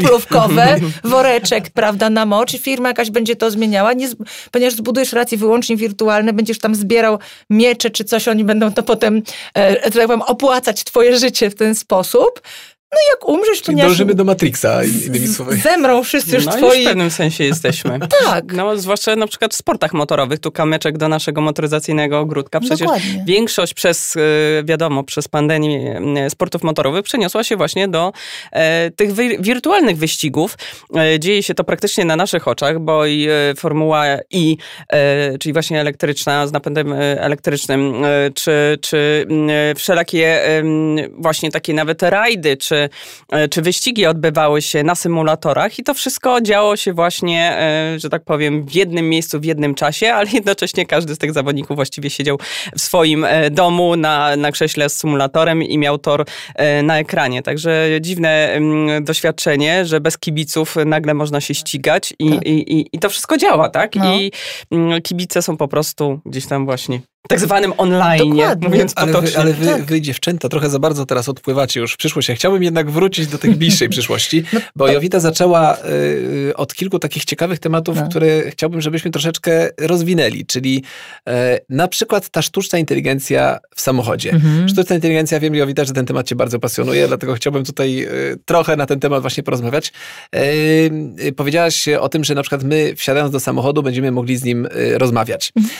kroplówkowe, 0.00 0.76
woreczek, 1.04 1.70
prawda, 1.70 2.10
na 2.10 2.26
mocz 2.26 2.54
i 2.54 2.58
firma 2.58 2.88
jakaś 2.88 3.10
będzie 3.10 3.36
to 3.36 3.50
zmieniała, 3.50 3.92
nie, 3.92 4.08
ponieważ 4.50 4.74
zbudujesz 4.74 5.12
racje 5.12 5.38
wyłącznie 5.38 5.76
wirtualne, 5.76 6.32
będziesz 6.32 6.58
tam 6.58 6.74
zbierał 6.74 7.18
miecze 7.50 7.90
czy 7.90 8.04
coś, 8.04 8.28
oni 8.28 8.44
będą 8.44 8.72
to 8.72 8.82
potem, 8.82 9.22
e, 9.54 9.90
tak 9.90 10.06
powiem, 10.06 10.22
opłacać 10.22 10.84
twoje 10.84 11.18
życie 11.18 11.50
w 11.50 11.54
ten 11.54 11.74
sposób, 11.74 12.40
no 12.92 12.98
i 12.98 13.10
jak 13.10 13.28
umrzesz, 13.28 13.60
to 13.60 13.72
nie... 13.72 13.82
dążymy 13.82 14.14
do 14.14 14.24
Matrixa, 14.24 14.84
innymi 14.84 15.28
słowy. 15.28 15.56
Zemrą 15.56 16.02
wszyscy 16.02 16.36
już 16.36 16.46
no 16.46 16.52
twoi... 16.52 16.78
już 16.78 16.86
w 16.86 16.88
pewnym 16.88 17.10
sensie 17.10 17.44
jesteśmy. 17.44 17.98
tak. 18.26 18.52
No, 18.52 18.76
zwłaszcza 18.76 19.16
na 19.16 19.26
przykład 19.26 19.54
w 19.54 19.56
sportach 19.56 19.92
motorowych, 19.92 20.38
tu 20.38 20.52
kamyczek 20.52 20.98
do 20.98 21.08
naszego 21.08 21.40
motoryzacyjnego 21.40 22.18
ogródka. 22.18 22.60
Przecież 22.60 22.78
Dokładnie. 22.78 23.24
większość 23.26 23.74
przez, 23.74 24.16
e, 24.16 24.20
wiadomo, 24.64 25.04
przez 25.04 25.28
pandemię 25.28 26.00
e, 26.16 26.30
sportów 26.30 26.62
motorowych 26.62 27.04
przeniosła 27.04 27.44
się 27.44 27.56
właśnie 27.56 27.88
do 27.88 28.12
e, 28.52 28.90
tych 28.90 29.12
wi 29.12 29.38
wirtualnych 29.38 29.96
wyścigów. 29.96 30.58
E, 30.96 31.20
dzieje 31.20 31.42
się 31.42 31.54
to 31.54 31.64
praktycznie 31.64 32.04
na 32.04 32.16
naszych 32.16 32.48
oczach, 32.48 32.78
bo 32.78 33.06
i 33.06 33.28
e, 33.28 33.54
Formuła 33.54 34.04
I, 34.30 34.56
e, 34.88 35.38
czyli 35.38 35.52
właśnie 35.52 35.80
elektryczna, 35.80 36.46
z 36.46 36.52
napędem 36.52 36.92
elektrycznym, 36.98 38.04
czy, 38.34 38.78
czy 38.80 39.26
wszelakie 39.76 40.40
właśnie 41.12 41.50
takie 41.50 41.74
nawet 41.74 42.02
rajdy, 42.02 42.56
czy 42.56 42.79
E, 43.32 43.48
czy, 43.48 43.62
wyścigi 43.62 44.06
odbywały 44.06 44.62
się 44.62 44.82
na 44.82 44.94
symulatorach 44.94 45.78
i 45.78 45.82
to 45.82 45.94
wszystko 45.94 46.40
działo 46.40 46.76
się 46.76 46.92
właśnie, 46.92 47.58
e, 47.58 47.98
że 47.98 48.08
tak 48.08 48.24
powiem, 48.24 48.66
w 48.66 48.74
jednym 48.74 49.08
miejscu, 49.08 49.40
w 49.40 49.44
jednym 49.44 49.74
czasie, 49.74 50.12
ale 50.12 50.30
jednocześnie 50.30 50.86
każdy 50.86 51.14
z 51.14 51.18
tych 51.18 51.32
zawodników 51.32 51.76
właściwie 51.76 52.10
siedział 52.10 52.38
w 52.76 52.80
swoim 52.80 53.24
e, 53.24 53.50
domu 53.50 53.96
na, 53.96 54.36
na 54.36 54.52
krześle 54.52 54.88
z 54.88 54.96
symulatorem 54.96 55.62
i 55.62 55.78
miał 55.78 55.98
tor 55.98 56.24
na 56.82 56.98
ekranie. 56.98 57.42
Także 57.42 57.88
dziwne 58.00 58.52
mm, 58.52 59.04
doświadczenie, 59.04 59.86
że 59.86 60.00
bez 60.00 60.18
kibiców 60.18 60.76
nagle 60.86 61.14
można 61.14 61.40
się 61.40 61.54
ścigać 61.54 62.14
i, 62.18 62.30
tak. 62.30 62.46
i, 62.46 62.80
i, 62.80 62.88
i 62.92 62.98
to 62.98 63.08
wszystko 63.08 63.36
działa, 63.36 63.68
tak? 63.68 63.94
No. 63.94 64.14
I 64.14 64.32
mm, 64.70 65.02
kibice 65.02 65.42
są 65.42 65.56
po 65.56 65.68
prostu 65.68 66.20
gdzieś 66.26 66.46
tam 66.46 66.64
właśnie 66.64 67.00
tak 67.28 67.40
zwanym 67.40 67.72
online, 67.76 68.40
mówiąc 68.60 68.92
ale 68.96 69.12
wy, 69.12 69.38
ale 69.38 69.52
wy, 69.52 69.66
tak. 69.66 69.84
wy, 69.84 70.00
dziewczęta, 70.00 70.48
trochę 70.48 70.70
za 70.70 70.78
bardzo 70.78 71.06
teraz 71.06 71.28
odpływacie 71.28 71.80
już 71.80 71.92
w 71.92 71.96
przyszłość. 71.96 72.28
Ja 72.28 72.34
chciałbym 72.34 72.62
jednak 72.62 72.90
wrócić 72.90 73.26
do 73.26 73.38
tej 73.38 73.54
bliższej 73.54 73.88
przyszłości, 73.96 74.44
no, 74.52 74.60
bo 74.76 74.86
to... 74.86 74.92
Jowita 74.92 75.20
zaczęła 75.20 75.76
y, 75.76 76.52
od 76.56 76.74
kilku 76.74 76.98
takich 76.98 77.24
ciekawych 77.24 77.58
tematów, 77.58 77.96
no. 77.96 78.08
które 78.08 78.50
chciałbym, 78.50 78.80
żebyśmy 78.80 79.10
troszeczkę 79.10 79.70
rozwinęli, 79.78 80.46
czyli 80.46 80.82
y, 81.28 81.32
na 81.68 81.88
przykład 81.88 82.28
ta 82.28 82.42
sztuczna 82.42 82.78
inteligencja 82.78 83.58
w 83.74 83.80
samochodzie. 83.80 84.30
Mhm. 84.30 84.68
Sztuczna 84.68 84.96
inteligencja, 84.96 85.40
wiem 85.40 85.54
Jowita, 85.54 85.84
że 85.84 85.92
ten 85.92 86.06
temat 86.06 86.26
cię 86.26 86.36
bardzo 86.36 86.58
pasjonuje, 86.58 87.08
dlatego 87.08 87.34
chciałbym 87.34 87.64
tutaj 87.64 88.04
y, 88.04 88.38
trochę 88.44 88.76
na 88.76 88.86
ten 88.86 89.00
temat 89.00 89.20
właśnie 89.20 89.42
porozmawiać. 89.42 89.92
powiedziałaś 91.36 91.88
o 91.88 92.08
tym, 92.08 92.24
że 92.24 92.34
na 92.34 92.42
przykład 92.42 92.64
my 92.64 92.94
wsiadając 92.96 93.32
do 93.32 93.40
samochodu 93.40 93.82
będziemy 93.82 94.10
mogli 94.10 94.36
z 94.36 94.44
nim 94.44 94.68
rozmawiać. 94.94 95.52
Mhm. 95.56 95.74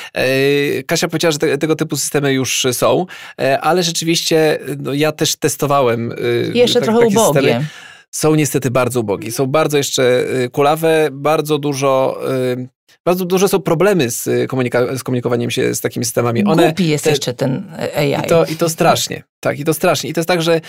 Kasia 0.86 1.08
powiedziała, 1.08 1.29
że 1.32 1.38
te, 1.38 1.58
tego 1.58 1.76
typu 1.76 1.96
systemy 1.96 2.32
już 2.32 2.66
są, 2.72 3.06
e, 3.40 3.60
ale 3.60 3.82
rzeczywiście 3.82 4.58
no, 4.78 4.94
ja 4.94 5.12
też 5.12 5.36
testowałem. 5.36 6.12
E, 6.12 6.16
Jeszcze 6.58 6.80
tak, 6.80 6.88
trochę 6.88 7.06
ubogie. 7.06 7.40
Systemy. 7.40 7.66
są 8.10 8.34
niestety 8.34 8.70
bardzo 8.70 9.00
ubogi. 9.00 9.32
Są 9.32 9.46
bardzo 9.46 9.76
jeszcze 9.78 10.24
kulawe, 10.52 11.08
bardzo 11.12 11.58
dużo 11.58 12.20
bardzo 13.04 13.24
duże 13.24 13.48
są 13.48 13.60
problemy 13.60 14.10
z, 14.10 14.26
komunika- 14.48 14.96
z 14.96 15.02
komunikowaniem 15.02 15.50
się 15.50 15.74
z 15.74 15.80
takimi 15.80 16.04
systemami. 16.04 16.44
One, 16.44 16.66
Głupi 16.66 16.88
jest 16.88 17.04
te, 17.04 17.10
jeszcze 17.10 17.34
ten 17.34 17.72
AI. 17.96 18.24
I 18.24 18.28
to, 18.28 18.44
I 18.44 18.56
to 18.56 18.68
strasznie. 18.68 19.22
Tak, 19.40 19.58
i 19.58 19.64
to 19.64 19.74
strasznie. 19.74 20.10
I 20.10 20.12
to 20.12 20.20
jest 20.20 20.28
tak, 20.28 20.42
że, 20.42 20.60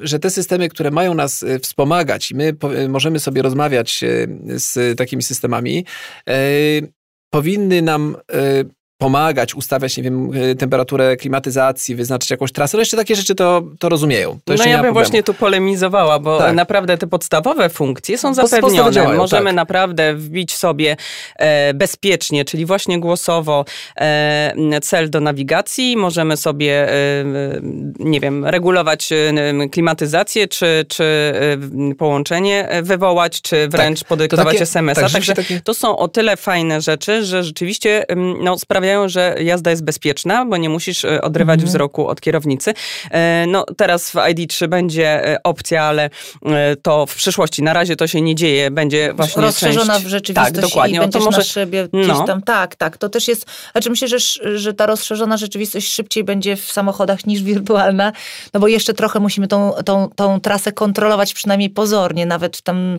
że 0.00 0.18
te 0.18 0.30
systemy, 0.30 0.68
które 0.68 0.90
mają 0.90 1.14
nas 1.14 1.44
wspomagać 1.62 2.30
i 2.30 2.34
my 2.34 2.56
możemy 2.88 3.20
sobie 3.20 3.42
rozmawiać 3.42 4.04
z 4.48 4.98
takimi 4.98 5.22
systemami, 5.22 5.84
powinny 7.30 7.82
nam 7.82 8.16
pomagać, 8.98 9.54
ustawiać, 9.54 9.96
nie 9.96 10.02
wiem, 10.02 10.34
y, 10.34 10.54
temperaturę 10.54 11.16
klimatyzacji, 11.16 11.94
wyznaczyć 11.94 12.30
jakąś 12.30 12.52
trasę. 12.52 12.76
No 12.76 12.80
jeszcze 12.80 12.96
takie 12.96 13.16
rzeczy 13.16 13.34
to, 13.34 13.62
to 13.78 13.88
rozumieją. 13.88 14.38
To 14.44 14.54
no 14.54 14.56
ja 14.56 14.64
bym 14.64 14.72
problemu. 14.72 14.94
właśnie 14.94 15.22
tu 15.22 15.34
polemizowała, 15.34 16.18
bo 16.18 16.38
tak. 16.38 16.54
naprawdę 16.54 16.98
te 16.98 17.06
podstawowe 17.06 17.68
funkcje 17.68 18.18
są 18.18 18.34
zapewnione. 18.34 18.92
Działają, 18.92 19.18
Możemy 19.18 19.44
tak. 19.46 19.54
naprawdę 19.54 20.14
wbić 20.14 20.56
sobie 20.56 20.96
e, 21.36 21.74
bezpiecznie, 21.74 22.44
czyli 22.44 22.66
właśnie 22.66 23.00
głosowo 23.00 23.64
e, 23.96 24.80
cel 24.82 25.10
do 25.10 25.20
nawigacji. 25.20 25.96
Możemy 25.96 26.36
sobie, 26.36 26.92
e, 26.92 26.94
nie 27.98 28.20
wiem, 28.20 28.44
regulować 28.44 29.12
e, 29.12 29.68
klimatyzację, 29.68 30.48
czy, 30.48 30.84
czy 30.88 31.04
e, 31.90 31.94
połączenie 31.94 32.68
wywołać, 32.82 33.42
czy 33.42 33.68
wręcz 33.68 33.98
tak. 33.98 34.08
podyktować 34.08 34.60
SMS-a. 34.60 35.02
Tak, 35.02 35.12
Także 35.12 35.34
takie... 35.34 35.60
to 35.60 35.74
są 35.74 35.98
o 35.98 36.08
tyle 36.08 36.36
fajne 36.36 36.80
rzeczy, 36.80 37.24
że 37.24 37.44
rzeczywiście 37.44 38.04
no, 38.40 38.58
sprawiają 38.58 38.83
sprawiają, 38.84 39.08
że 39.08 39.36
jazda 39.42 39.70
jest 39.70 39.84
bezpieczna, 39.84 40.44
bo 40.44 40.56
nie 40.56 40.68
musisz 40.68 41.04
e, 41.04 41.22
odrywać 41.22 41.54
mhm. 41.54 41.68
wzroku 41.68 42.08
od 42.08 42.20
kierownicy. 42.20 42.74
E, 43.10 43.44
no 43.48 43.64
teraz 43.76 44.10
w 44.10 44.14
ID3 44.14 44.66
będzie 44.66 45.28
e, 45.28 45.42
opcja, 45.42 45.82
ale 45.82 46.10
to 46.82 47.06
w 47.06 47.14
przyszłości. 47.14 47.62
Na 47.62 47.72
razie 47.72 47.96
to 47.96 48.06
się 48.06 48.20
nie 48.20 48.34
dzieje, 48.34 48.70
będzie 48.70 49.14
właśnie 49.14 49.42
Rozszerzona 49.42 49.94
część... 49.94 50.06
w 50.06 50.08
rzeczywistości 50.08 50.52
tak, 50.54 50.62
dokładnie. 50.62 50.96
i 50.96 51.00
będziesz 51.00 51.22
to 51.22 51.26
może... 51.26 51.38
na 51.38 51.44
szybie 51.44 51.88
gdzieś 51.92 52.08
no. 52.08 52.24
tam. 52.24 52.42
Tak, 52.42 52.76
tak. 52.76 52.96
To 52.96 53.08
też 53.08 53.28
jest... 53.28 53.46
Znaczy 53.72 53.90
myślę, 53.90 54.08
że, 54.08 54.18
że 54.58 54.74
ta 54.74 54.86
rozszerzona 54.86 55.36
rzeczywistość 55.36 55.92
szybciej 55.92 56.24
będzie 56.24 56.56
w 56.56 56.72
samochodach 56.72 57.26
niż 57.26 57.42
wirtualna, 57.42 58.12
no 58.54 58.60
bo 58.60 58.68
jeszcze 58.68 58.94
trochę 58.94 59.20
musimy 59.20 59.48
tą, 59.48 59.72
tą, 59.84 60.08
tą 60.16 60.40
trasę 60.40 60.72
kontrolować 60.72 61.34
przynajmniej 61.34 61.70
pozornie, 61.70 62.26
nawet 62.26 62.56
w 62.56 62.62
tam 62.62 62.98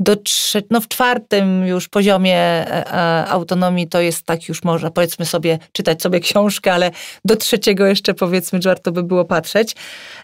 do 0.00 0.16
trze- 0.16 0.62
no 0.70 0.80
w 0.80 0.88
czwartym 0.88 1.66
już 1.66 1.88
poziomie 1.88 2.36
e, 2.36 2.92
e, 2.92 3.26
autonomii 3.26 3.88
to 3.88 4.00
jest 4.00 4.26
tak 4.26 4.48
już 4.48 4.64
można 4.64 4.90
powiedzmy 4.90 5.26
sobie 5.26 5.58
czytać 5.72 6.02
sobie 6.02 6.20
książkę, 6.20 6.72
ale 6.72 6.90
do 7.24 7.36
trzeciego 7.36 7.86
jeszcze 7.86 8.14
powiedzmy 8.14 8.58
warto 8.64 8.92
by 8.92 9.02
było 9.02 9.24
patrzeć. 9.24 9.76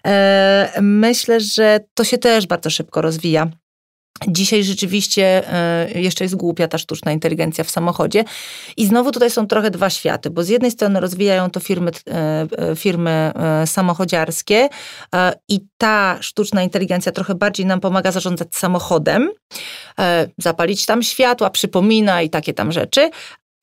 E, 0.06 0.72
myślę, 0.80 1.40
że 1.40 1.80
to 1.94 2.04
się 2.04 2.18
też 2.18 2.46
bardzo 2.46 2.70
szybko 2.70 3.02
rozwija. 3.02 3.50
Dzisiaj 4.28 4.64
rzeczywiście 4.64 5.52
e, 5.52 6.00
jeszcze 6.00 6.24
jest 6.24 6.36
głupia 6.36 6.68
ta 6.68 6.78
sztuczna 6.78 7.12
inteligencja 7.12 7.64
w 7.64 7.70
samochodzie. 7.70 8.24
I 8.76 8.86
znowu 8.86 9.12
tutaj 9.12 9.30
są 9.30 9.46
trochę 9.46 9.70
dwa 9.70 9.90
światy, 9.90 10.30
bo 10.30 10.44
z 10.44 10.48
jednej 10.48 10.70
strony 10.70 11.00
rozwijają 11.00 11.50
to 11.50 11.60
firmy, 11.60 11.90
e, 12.10 12.46
e, 12.58 12.76
firmy 12.76 13.32
samochodziarskie 13.66 14.68
i 15.48 15.60
ta 15.78 16.18
sztuczna 16.20 16.62
inteligencja 16.62 17.12
trochę 17.12 17.34
bardziej 17.34 17.66
nam 17.66 17.80
pomaga 17.80 18.12
zarządzać 18.12 18.48
samochodem, 18.54 19.30
zapalić 20.38 20.86
tam 20.86 21.02
światła, 21.02 21.50
przypomina 21.50 22.22
i 22.22 22.30
takie 22.30 22.54
tam 22.54 22.72
rzeczy, 22.72 23.10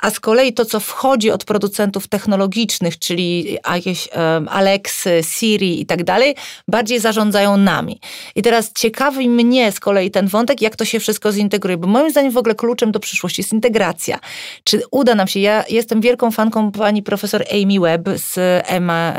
a 0.02 0.10
z 0.10 0.20
kolei 0.20 0.54
to, 0.54 0.66
co 0.66 0.80
wchodzi 0.80 1.32
od 1.32 1.46
producentów 1.46 2.08
technologicznych, 2.08 3.00
czyli 3.00 3.58
jakieś 3.70 4.10
um, 4.16 4.48
Alexy, 4.48 5.22
Siri 5.24 5.82
i 5.82 5.86
tak 5.86 6.04
dalej, 6.04 6.36
bardziej 6.68 7.00
zarządzają 7.00 7.58
nami. 7.58 8.00
I 8.36 8.42
teraz 8.42 8.74
ciekawi 8.74 9.30
mnie 9.30 9.72
z 9.72 9.80
kolei 9.80 10.12
ten 10.12 10.28
wątek, 10.28 10.62
jak 10.62 10.76
to 10.76 10.86
się 10.86 11.00
wszystko 11.00 11.32
zintegruje, 11.32 11.78
bo 11.78 11.88
moim 11.88 12.12
zdaniem 12.12 12.32
w 12.32 12.38
ogóle 12.38 12.56
kluczem 12.56 12.92
do 12.92 13.00
przyszłości 13.00 13.42
jest 13.42 13.54
integracja. 13.54 14.20
Czy 14.64 14.82
uda 14.92 15.16
nam 15.16 15.28
się, 15.28 15.40
ja 15.40 15.64
jestem 15.70 16.02
wielką 16.02 16.32
fanką 16.32 16.72
pani 16.72 17.04
profesor 17.04 17.44
Amy 17.52 17.80
Webb 17.80 18.10
z, 18.16 18.38
EMA, 18.68 19.14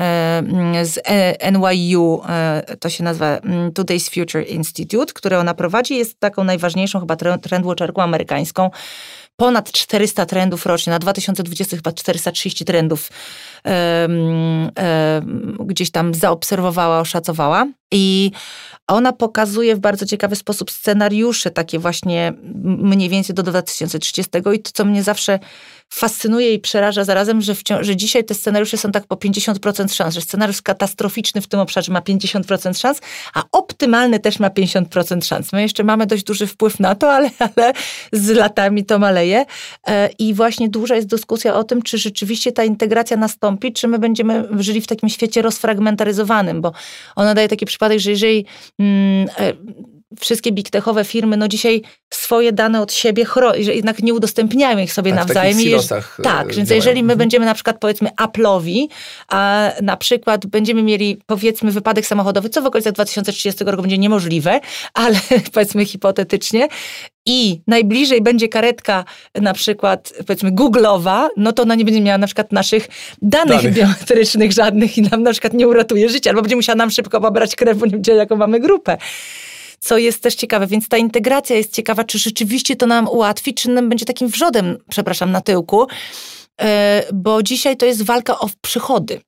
z 0.82 0.98
NYU, 1.52 2.22
e, 2.28 2.76
to 2.80 2.88
się 2.88 3.04
nazywa 3.04 3.26
mm, 3.26 3.70
Today's 3.70 4.20
Future 4.20 4.48
Institute, 4.48 5.12
które 5.12 5.38
ona 5.38 5.54
prowadzi, 5.54 5.96
jest 5.96 6.20
taką 6.20 6.44
najważniejszą 6.44 7.00
chyba 7.00 7.16
trendwatcherką 7.16 8.02
amerykańską, 8.02 8.70
ponad 9.42 9.72
400 9.72 10.26
trendów 10.26 10.66
rocznie, 10.66 10.90
na 10.90 10.98
2020 10.98 11.76
chyba 11.76 11.92
430 11.92 12.64
trendów 12.64 13.08
um, 13.64 14.70
um, 15.24 15.56
gdzieś 15.66 15.90
tam 15.90 16.14
zaobserwowała, 16.14 17.00
oszacowała. 17.00 17.66
I 17.92 18.30
ona 18.86 19.12
pokazuje 19.12 19.76
w 19.76 19.78
bardzo 19.78 20.06
ciekawy 20.06 20.36
sposób 20.36 20.70
scenariusze, 20.70 21.50
takie 21.50 21.78
właśnie 21.78 22.32
mniej 22.64 23.08
więcej 23.08 23.34
do 23.34 23.42
2030. 23.42 24.30
I 24.54 24.60
to, 24.60 24.70
co 24.74 24.84
mnie 24.84 25.02
zawsze 25.02 25.38
fascynuje 25.92 26.54
i 26.54 26.58
przeraża 26.58 27.04
zarazem, 27.04 27.40
że, 27.40 27.54
że 27.80 27.96
dzisiaj 27.96 28.24
te 28.24 28.34
scenariusze 28.34 28.76
są 28.76 28.92
tak 28.92 29.06
po 29.06 29.16
50% 29.16 29.94
szans, 29.94 30.14
że 30.14 30.20
scenariusz 30.20 30.62
katastroficzny 30.62 31.40
w 31.40 31.46
tym 31.46 31.60
obszarze 31.60 31.92
ma 31.92 32.00
50% 32.00 32.78
szans, 32.78 33.00
a 33.34 33.42
optymalny 33.52 34.20
też 34.20 34.38
ma 34.38 34.48
50% 34.48 35.24
szans. 35.24 35.52
My 35.52 35.62
jeszcze 35.62 35.84
mamy 35.84 36.06
dość 36.06 36.24
duży 36.24 36.46
wpływ 36.46 36.80
na 36.80 36.94
to, 36.94 37.12
ale, 37.12 37.30
ale 37.56 37.72
z 38.12 38.30
latami 38.30 38.84
to 38.84 38.98
maleje. 38.98 39.44
E, 39.86 40.08
I 40.18 40.34
właśnie 40.34 40.68
duża 40.68 40.96
jest 40.96 41.08
dyskusja 41.08 41.54
o 41.54 41.64
tym, 41.64 41.82
czy 41.82 41.98
rzeczywiście 41.98 42.52
ta 42.52 42.64
integracja 42.64 43.16
nastąpi, 43.16 43.72
czy 43.72 43.88
my 43.88 43.98
będziemy 43.98 44.48
żyli 44.58 44.80
w 44.80 44.86
takim 44.86 45.08
świecie 45.08 45.42
rozfragmentaryzowanym, 45.42 46.60
bo 46.60 46.72
ona 47.16 47.34
daje 47.34 47.48
taki 47.48 47.66
przypadek, 47.66 47.98
że 47.98 48.10
jeżeli 48.10 48.46
mm, 48.78 49.28
e, 49.38 49.52
wszystkie 50.20 50.52
big 50.52 50.70
techowe 50.70 51.04
firmy, 51.04 51.36
no 51.36 51.48
dzisiaj 51.48 51.82
swoje 52.14 52.52
dane 52.52 52.80
od 52.80 52.92
siebie 52.92 53.24
chronią, 53.24 53.64
że 53.64 53.74
jednak 53.74 54.02
nie 54.02 54.14
udostępniają 54.14 54.78
ich 54.78 54.92
sobie 54.92 55.10
tak, 55.10 55.20
nawzajem. 55.20 55.58
W 55.58 55.92
e, 55.92 56.22
tak, 56.22 56.54
więc 56.54 56.70
jeżeli 56.70 57.02
my 57.02 57.12
mhm. 57.12 57.18
będziemy 57.18 57.46
na 57.46 57.54
przykład 57.54 57.78
powiedzmy 57.80 58.10
Apple'owi, 58.20 58.86
a 59.28 59.70
na 59.82 59.96
przykład 59.96 60.46
będziemy 60.46 60.82
mieli 60.82 61.20
powiedzmy 61.26 61.70
wypadek 61.70 62.06
samochodowy, 62.06 62.48
co 62.48 62.62
w 62.62 62.66
okolicach 62.66 62.92
2030 62.92 63.64
roku 63.64 63.82
będzie 63.82 63.98
niemożliwe, 63.98 64.60
ale 64.94 65.20
powiedzmy 65.52 65.84
hipotetycznie, 65.84 66.68
i 67.26 67.60
najbliżej 67.66 68.22
będzie 68.22 68.48
karetka 68.48 69.04
na 69.34 69.52
przykład 69.54 70.12
powiedzmy 70.26 70.52
Google'owa, 70.52 71.28
no 71.36 71.52
to 71.52 71.62
ona 71.62 71.74
nie 71.74 71.84
będzie 71.84 72.00
miała 72.00 72.18
na 72.18 72.26
przykład 72.26 72.52
naszych 72.52 72.88
danych, 73.22 73.56
danych, 73.56 73.74
biometrycznych 73.74 74.52
żadnych 74.52 74.98
i 74.98 75.02
nam 75.02 75.22
na 75.22 75.30
przykład 75.30 75.52
nie 75.52 75.68
uratuje 75.68 76.08
życia, 76.08 76.30
albo 76.30 76.42
będzie 76.42 76.56
musiała 76.56 76.76
nam 76.76 76.90
szybko 76.90 77.20
pobrać 77.20 77.56
krew, 77.56 77.78
bo 77.78 77.86
nie 77.86 77.92
będzie 77.92 78.12
jaką 78.12 78.36
mamy 78.36 78.60
grupę 78.60 78.98
co 79.82 79.98
jest 79.98 80.22
też 80.22 80.34
ciekawe. 80.34 80.66
Więc 80.66 80.88
ta 80.88 80.96
integracja 80.96 81.56
jest 81.56 81.72
ciekawa, 81.72 82.04
czy 82.04 82.18
rzeczywiście 82.18 82.76
to 82.76 82.86
nam 82.86 83.08
ułatwi, 83.08 83.54
czy 83.54 83.70
nam 83.70 83.88
będzie 83.88 84.04
takim 84.04 84.28
wrzodem, 84.28 84.78
przepraszam, 84.88 85.32
na 85.32 85.40
tyłku, 85.40 85.86
e, 86.60 87.04
bo 87.12 87.42
dzisiaj 87.42 87.76
to 87.76 87.86
jest 87.86 88.02
walka 88.02 88.38
o 88.38 88.48
przychody 88.60 89.20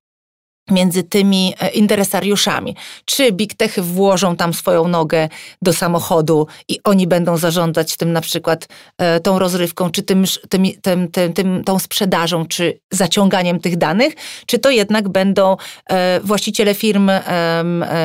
między 0.71 1.03
tymi 1.03 1.55
e, 1.61 1.69
interesariuszami. 1.69 2.77
Czy 3.05 3.33
Big 3.33 3.55
Techy 3.55 3.83
włożą 3.83 4.37
tam 4.37 4.55
swoją 4.55 4.89
nogę 4.89 5.29
do 5.63 5.73
samochodu 5.73 6.47
i 6.69 6.81
oni 6.85 7.07
będą 7.07 7.37
zarządzać 7.37 7.97
tym 7.97 8.13
na 8.13 8.21
przykład 8.21 8.69
e, 8.99 9.21
tą 9.21 9.39
rozrywką, 9.39 9.91
czy 9.91 10.03
tym, 10.03 10.25
tym, 10.49 10.65
tym, 10.83 11.09
tym, 11.09 11.33
tym, 11.33 11.65
tą 11.65 11.79
sprzedażą, 11.79 12.47
czy 12.47 12.81
zaciąganiem 12.91 13.61
tych 13.61 13.77
danych, 13.77 14.15
czy 14.47 14.59
to 14.59 14.71
jednak 14.71 15.09
będą 15.09 15.57
e, 15.91 16.21
właściciele 16.21 16.75
firm 16.75 17.11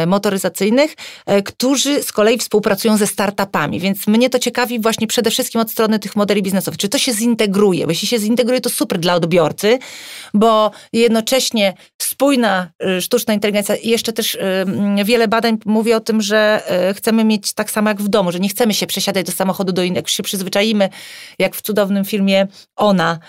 motoryzacyjnych, 0.08 0.96
którzy 1.46 2.04
z 2.04 2.12
kolei 2.12 2.38
współpracują 2.38 2.98
ze 2.98 3.08
startupami. 3.08 3.80
Więc 3.80 4.08
mnie 4.08 4.30
to 4.30 4.40
ciekawi 4.40 4.80
właśnie 4.80 5.08
przede 5.08 5.32
wszystkim 5.32 5.62
od 5.62 5.72
strony 5.72 6.00
tych 6.00 6.16
modeli 6.16 6.42
biznesowych. 6.42 6.78
Czy 6.78 6.90
to 6.90 6.98
się 6.98 7.14
zintegruje? 7.14 7.86
Bo 7.86 7.92
jeśli 7.92 8.08
się 8.08 8.20
zintegruje, 8.20 8.62
to 8.62 8.70
super 8.70 9.00
dla 9.00 9.16
odbiorcy, 9.16 9.80
bo 10.34 10.72
jednocześnie 10.94 11.74
spójna 12.02 12.49
Y, 12.98 13.02
sztuczna 13.02 13.34
inteligencja. 13.34 13.76
I 13.76 13.90
jeszcze 13.90 14.14
też 14.14 14.36
y, 14.36 14.40
mm, 14.42 15.06
wiele 15.06 15.28
badań 15.28 15.58
mówi 15.66 15.94
o 15.94 16.00
tym, 16.00 16.22
że 16.22 16.62
y, 16.90 16.94
chcemy 16.94 17.24
mieć 17.24 17.54
tak 17.54 17.72
samo 17.72 17.90
jak 17.90 18.02
w 18.02 18.08
domu, 18.08 18.32
że 18.32 18.40
nie 18.40 18.50
chcemy 18.50 18.74
się 18.74 18.88
przesiadać 18.88 19.26
do 19.26 19.32
samochodu 19.32 19.74
do 19.74 19.84
innego, 19.84 20.08
się 20.08 20.24
przyzwyczaimy, 20.24 20.90
jak 21.40 21.56
w 21.56 21.62
cudownym 21.62 22.06
filmie 22.06 22.48
Ona 22.76 23.20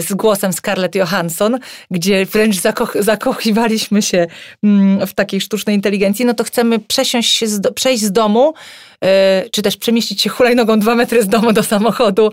z 0.00 0.14
głosem 0.14 0.52
Scarlett 0.52 0.94
Johansson, 0.94 1.58
gdzie 1.90 2.26
wręcz 2.26 2.60
zakoch 2.60 2.96
zakochiwaliśmy 3.00 4.02
się 4.02 4.26
mm, 4.62 5.06
w 5.06 5.14
takiej 5.14 5.40
sztucznej 5.40 5.76
inteligencji, 5.76 6.24
no 6.24 6.34
to 6.34 6.44
chcemy 6.44 6.78
przesiąść 6.78 7.36
się 7.36 7.46
z 7.46 7.74
przejść 7.74 8.02
z 8.02 8.12
domu 8.12 8.54
czy 9.52 9.62
też 9.62 9.76
przemieścić 9.76 10.22
się 10.22 10.30
hulajnogą 10.30 10.78
dwa 10.78 10.94
metry 10.94 11.22
z 11.22 11.28
domu 11.28 11.52
do 11.52 11.62
samochodu, 11.62 12.30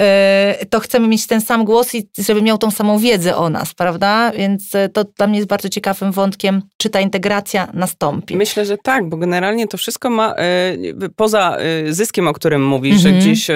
e, 0.00 0.66
to 0.70 0.80
chcemy 0.80 1.08
mieć 1.08 1.26
ten 1.26 1.40
sam 1.40 1.64
głos 1.64 1.94
i 1.94 2.08
żeby 2.18 2.42
miał 2.42 2.58
tą 2.58 2.70
samą 2.70 2.98
wiedzę 2.98 3.36
o 3.36 3.50
nas, 3.50 3.74
prawda? 3.74 4.32
Więc 4.36 4.74
e, 4.74 4.88
to 4.88 5.04
dla 5.04 5.26
mnie 5.26 5.38
jest 5.38 5.48
bardzo 5.48 5.68
ciekawym 5.68 6.12
wątkiem, 6.12 6.62
czy 6.76 6.90
ta 6.90 7.00
integracja 7.00 7.68
nastąpi. 7.72 8.36
Myślę, 8.36 8.66
że 8.66 8.78
tak, 8.78 9.08
bo 9.08 9.16
generalnie 9.16 9.68
to 9.68 9.76
wszystko 9.76 10.10
ma, 10.10 10.34
poza 11.16 11.56
zyskiem, 11.88 12.28
o 12.28 12.32
którym 12.32 12.66
mówisz, 12.66 13.00
że 13.00 13.08
mhm. 13.08 13.24
gdzieś 13.24 13.46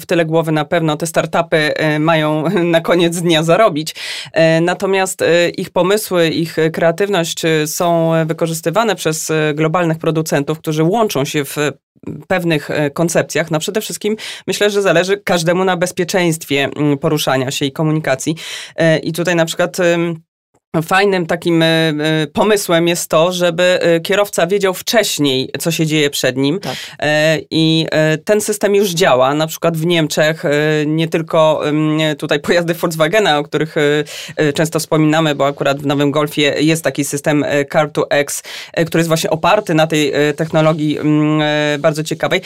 w 0.00 0.06
tyle 0.06 0.24
głowy 0.24 0.52
na 0.52 0.64
pewno 0.64 0.96
te 0.96 1.06
startupy 1.06 1.72
mają 1.98 2.44
na 2.64 2.80
koniec 2.80 3.20
dnia 3.20 3.42
zarobić, 3.42 3.94
natomiast 4.60 5.24
ich 5.56 5.70
pomysły, 5.70 6.28
ich 6.28 6.56
kreatywność 6.72 7.42
są 7.66 8.12
wykorzystywane 8.26 8.96
przez 8.96 9.32
globalnych 9.54 9.98
producentów, 9.98 10.58
którzy 10.58 10.82
łączą 10.82 11.24
się 11.24 11.44
w 11.44 11.56
pewnych 12.28 12.70
e, 12.70 12.90
koncepcjach. 12.90 13.50
No 13.50 13.58
przede 13.58 13.80
wszystkim 13.80 14.16
myślę, 14.46 14.70
że 14.70 14.82
zależy 14.82 15.16
każdemu 15.16 15.64
na 15.64 15.76
bezpieczeństwie 15.76 16.70
poruszania 17.00 17.50
się 17.50 17.66
i 17.66 17.72
komunikacji. 17.72 18.36
E, 18.76 18.98
I 18.98 19.12
tutaj 19.12 19.36
na 19.36 19.44
przykład 19.44 19.76
Fajnym 20.82 21.26
takim 21.26 21.62
e, 21.62 21.66
e, 21.66 21.92
pomysłem 22.32 22.88
jest 22.88 23.10
to, 23.10 23.32
żeby 23.32 23.62
e, 23.62 24.00
kierowca 24.00 24.46
wiedział 24.46 24.74
wcześniej, 24.74 25.50
co 25.58 25.70
się 25.70 25.86
dzieje 25.86 26.10
przed 26.10 26.36
nim. 26.36 26.60
Tak. 26.60 26.76
I 27.50 27.86
ten 28.24 28.40
system 28.40 28.74
już 28.74 28.90
działa. 28.90 29.34
Na 29.34 29.46
przykład 29.46 29.76
w 29.76 29.86
Niemczech 29.86 30.42
nie 30.86 31.08
tylko 31.08 31.60
tutaj 32.18 32.40
pojazdy 32.40 32.74
Volkswagena, 32.74 33.38
o 33.38 33.42
których 33.42 33.74
często 34.54 34.78
wspominamy, 34.78 35.34
bo 35.34 35.46
akurat 35.46 35.82
w 35.82 35.86
Nowym 35.86 36.10
Golfie 36.10 36.54
jest 36.58 36.84
taki 36.84 37.04
system 37.04 37.44
Car2X, 37.72 38.44
który 38.86 39.00
jest 39.00 39.08
właśnie 39.08 39.30
oparty 39.30 39.74
na 39.74 39.86
tej 39.86 40.12
technologii 40.36 40.98
bardzo 41.78 42.04
ciekawej. 42.04 42.40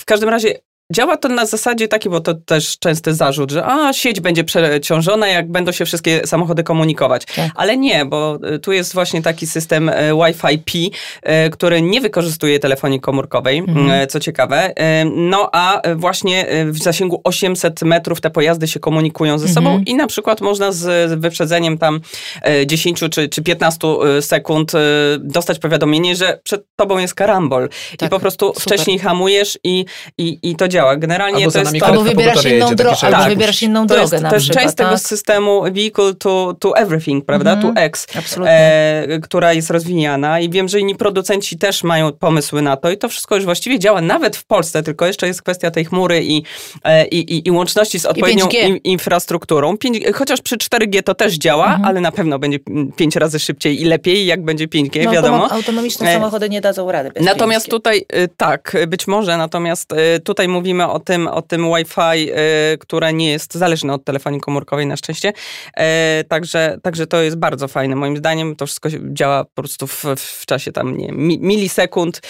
W 0.00 0.04
każdym 0.04 0.28
razie 0.28 0.54
Działa 0.92 1.16
to 1.16 1.28
na 1.28 1.46
zasadzie 1.46 1.88
takiej, 1.88 2.10
bo 2.10 2.20
to 2.20 2.34
też 2.34 2.78
częsty 2.78 3.14
zarzut, 3.14 3.50
że 3.50 3.64
a, 3.66 3.92
sieć 3.92 4.20
będzie 4.20 4.44
przeciążona, 4.44 5.28
jak 5.28 5.50
będą 5.50 5.72
się 5.72 5.84
wszystkie 5.84 6.26
samochody 6.26 6.62
komunikować. 6.62 7.24
Tak. 7.24 7.50
Ale 7.54 7.76
nie, 7.76 8.04
bo 8.04 8.38
y, 8.54 8.58
tu 8.58 8.72
jest 8.72 8.94
właśnie 8.94 9.22
taki 9.22 9.46
system 9.46 9.88
y, 9.88 9.92
Wi-Fi 9.92 10.58
P, 10.58 10.72
y, 10.76 11.50
który 11.50 11.82
nie 11.82 12.00
wykorzystuje 12.00 12.58
telefonii 12.58 13.00
komórkowej, 13.00 13.58
mhm. 13.58 14.08
co 14.08 14.20
ciekawe. 14.20 14.74
No 15.16 15.48
a 15.52 15.82
właśnie 15.96 16.46
w 16.66 16.78
zasięgu 16.78 17.20
800 17.24 17.82
metrów 17.82 18.20
te 18.20 18.30
pojazdy 18.30 18.68
się 18.68 18.80
komunikują 18.80 19.38
ze 19.38 19.48
sobą 19.48 19.70
mhm. 19.70 19.84
i 19.84 19.94
na 19.94 20.06
przykład 20.06 20.40
można 20.40 20.72
z 20.72 21.20
wyprzedzeniem 21.20 21.78
tam 21.78 22.00
10 22.66 23.00
czy, 23.10 23.28
czy 23.28 23.42
15 23.42 23.88
sekund 24.20 24.72
dostać 25.18 25.58
powiadomienie, 25.58 26.16
że 26.16 26.40
przed 26.44 26.64
tobą 26.76 26.98
jest 26.98 27.14
karambol. 27.14 27.68
Tak, 27.98 28.08
I 28.08 28.10
po 28.10 28.20
prostu 28.20 28.46
super. 28.46 28.62
wcześniej 28.62 28.98
hamujesz 28.98 29.58
i, 29.64 29.84
i, 30.18 30.38
i 30.42 30.56
to 30.56 30.68
działa 30.68 30.81
działa. 30.82 30.96
Generalnie 30.96 31.36
albo 31.36 31.50
to 31.50 31.58
jest... 31.58 31.82
Albo 31.82 32.02
wybierasz 32.02 32.44
inną, 32.44 32.74
dro 32.74 32.90
albo 33.02 33.16
tak. 33.16 33.28
wybierasz 33.28 33.62
inną 33.62 33.86
to 33.86 33.94
drogę 33.94 34.16
jest, 34.16 34.28
To 34.28 34.34
jest 34.34 34.46
część 34.46 34.66
tak? 34.66 34.74
tego 34.74 34.98
systemu 34.98 35.62
vehicle 35.62 36.14
to, 36.14 36.56
to 36.58 36.76
everything, 36.76 37.24
prawda? 37.24 37.52
Mm. 37.52 37.74
To 37.74 37.80
X, 37.80 38.06
e, 38.46 39.18
która 39.22 39.52
jest 39.52 39.70
rozwijana 39.70 40.40
i 40.40 40.50
wiem, 40.50 40.68
że 40.68 40.80
inni 40.80 40.94
producenci 40.94 41.58
też 41.58 41.84
mają 41.84 42.12
pomysły 42.12 42.62
na 42.62 42.76
to 42.76 42.90
i 42.90 42.98
to 42.98 43.08
wszystko 43.08 43.34
już 43.34 43.44
właściwie 43.44 43.78
działa 43.78 44.00
nawet 44.00 44.36
w 44.36 44.44
Polsce, 44.44 44.82
tylko 44.82 45.06
jeszcze 45.06 45.26
jest 45.26 45.42
kwestia 45.42 45.70
tej 45.70 45.84
chmury 45.84 46.24
i, 46.24 46.42
e, 46.84 47.06
i, 47.06 47.34
i, 47.34 47.48
i 47.48 47.50
łączności 47.50 48.00
z 48.00 48.06
odpowiednią 48.06 48.48
infrastrukturą. 48.84 49.76
5, 49.78 49.98
chociaż 50.14 50.40
przy 50.40 50.56
4G 50.56 51.02
to 51.02 51.14
też 51.14 51.34
działa, 51.34 51.66
mm 51.66 51.82
-hmm. 51.82 51.86
ale 51.86 52.00
na 52.00 52.12
pewno 52.12 52.38
będzie 52.38 52.58
5 52.96 53.16
razy 53.16 53.38
szybciej 53.38 53.82
i 53.82 53.84
lepiej, 53.84 54.26
jak 54.26 54.44
będzie 54.44 54.68
5G, 54.68 55.04
no, 55.04 55.10
wiadomo. 55.10 55.52
Autonomiczne 55.52 56.10
e, 56.10 56.14
samochody 56.14 56.48
nie 56.48 56.60
dadzą 56.60 56.92
rady 56.92 57.10
bez 57.10 57.24
Natomiast 57.24 57.66
5G. 57.66 57.70
tutaj, 57.70 58.04
e, 58.08 58.28
tak, 58.28 58.76
być 58.88 59.06
może, 59.06 59.36
natomiast 59.36 59.94
tutaj 60.24 60.48
mówimy 60.48 60.61
mówimy 60.62 60.88
o 60.88 61.00
tym, 61.00 61.28
o 61.28 61.42
tym 61.42 61.62
Wi-Fi, 61.62 62.30
y, 62.30 62.78
które 62.78 63.12
nie 63.12 63.30
jest 63.30 63.54
zależne 63.54 63.92
od 63.94 64.04
telefonii 64.04 64.40
komórkowej 64.40 64.86
na 64.86 64.96
szczęście. 64.96 65.28
Y, 65.30 66.24
także, 66.28 66.78
także 66.82 67.06
to 67.06 67.22
jest 67.22 67.36
bardzo 67.36 67.68
fajne. 67.68 67.96
Moim 67.96 68.16
zdaniem 68.16 68.56
to 68.56 68.66
wszystko 68.66 68.88
działa 69.12 69.44
po 69.44 69.50
prostu 69.54 69.86
w, 69.86 70.04
w 70.16 70.46
czasie 70.46 70.72
tam 70.72 70.96
nie, 70.96 71.12
milisekund. 71.38 72.20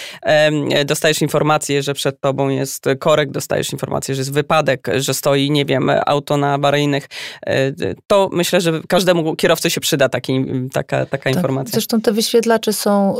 Y, 0.81 0.85
dostajesz 0.85 1.21
informację, 1.21 1.83
że 1.83 1.93
przed 1.93 2.19
tobą 2.19 2.49
jest 2.49 2.85
korek, 2.99 3.31
dostajesz 3.31 3.71
informację, 3.71 4.15
że 4.15 4.21
jest 4.21 4.33
wypadek, 4.33 4.87
że 4.97 5.13
stoi, 5.13 5.51
nie 5.51 5.65
wiem, 5.65 5.91
auto 6.05 6.37
na 6.37 6.53
awaryjnych. 6.53 7.07
To 8.07 8.29
myślę, 8.31 8.61
że 8.61 8.81
każdemu 8.87 9.35
kierowcy 9.35 9.69
się 9.69 9.81
przyda 9.81 10.09
taki, 10.09 10.45
taka, 10.73 11.05
taka 11.05 11.23
tak. 11.23 11.35
informacja. 11.35 11.71
Zresztą 11.71 12.01
te 12.01 12.11
wyświetlacze 12.11 12.73
są 12.73 13.15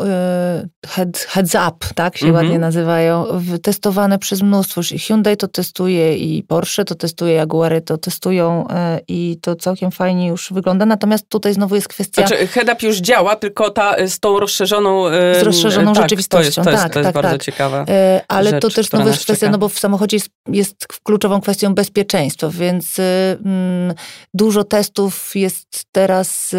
head, 0.85 1.17
heads 1.17 1.55
up, 1.55 1.87
tak 1.95 2.17
się 2.17 2.25
mhm. 2.25 2.45
ładnie 2.45 2.59
nazywają, 2.59 3.25
testowane 3.63 4.19
przez 4.19 4.41
mnóstwo. 4.41 4.83
Hyundai 5.07 5.37
to 5.37 5.47
testuje 5.47 6.17
i 6.17 6.43
Porsche 6.43 6.85
to 6.85 6.95
testuje, 6.95 7.33
Jaguary 7.33 7.81
to 7.81 7.97
testują 7.97 8.67
e, 8.67 8.99
i 9.07 9.37
to 9.41 9.55
całkiem 9.55 9.91
fajnie 9.91 10.27
już 10.27 10.53
wygląda. 10.53 10.85
Natomiast 10.85 11.29
tutaj 11.29 11.53
znowu 11.53 11.75
jest 11.75 11.87
kwestia... 11.87 12.27
Znaczy 12.27 12.47
head-up 12.47 12.87
już 12.87 12.97
działa, 12.97 13.35
tylko 13.35 13.69
ta 13.69 13.95
z 14.07 14.19
tą 14.19 14.39
rozszerzoną... 14.39 15.09
Z 15.09 15.43
rozszerzoną 15.43 15.93
tak, 15.93 16.03
rzeczywistością. 16.03 16.63
To 16.63 16.71
jest, 16.71 16.83
to 16.83 16.83
jest, 16.83 16.83
tak, 16.83 16.93
to 16.93 16.99
jest 16.99 17.07
tak, 17.07 17.13
bardzo 17.13 17.31
tak. 17.31 17.43
ciekawe. 17.43 17.85
Ale 18.27 18.49
rzecz, 18.49 18.61
to 18.61 18.69
też 18.69 18.87
znowu 18.87 19.07
jest 19.07 19.23
kwestia, 19.23 19.49
no 19.49 19.57
bo 19.57 19.69
w 19.69 19.79
samochodzie 19.79 20.17
jest, 20.17 20.29
jest 20.47 20.87
kluczową 21.03 21.41
kwestią 21.41 21.75
bezpieczeństwa, 21.75 22.49
więc 22.49 22.99
mm, 22.99 23.93
dużo 24.33 24.63
testów 24.63 25.35
jest 25.35 25.85
teraz 25.91 26.53
y, 26.53 26.57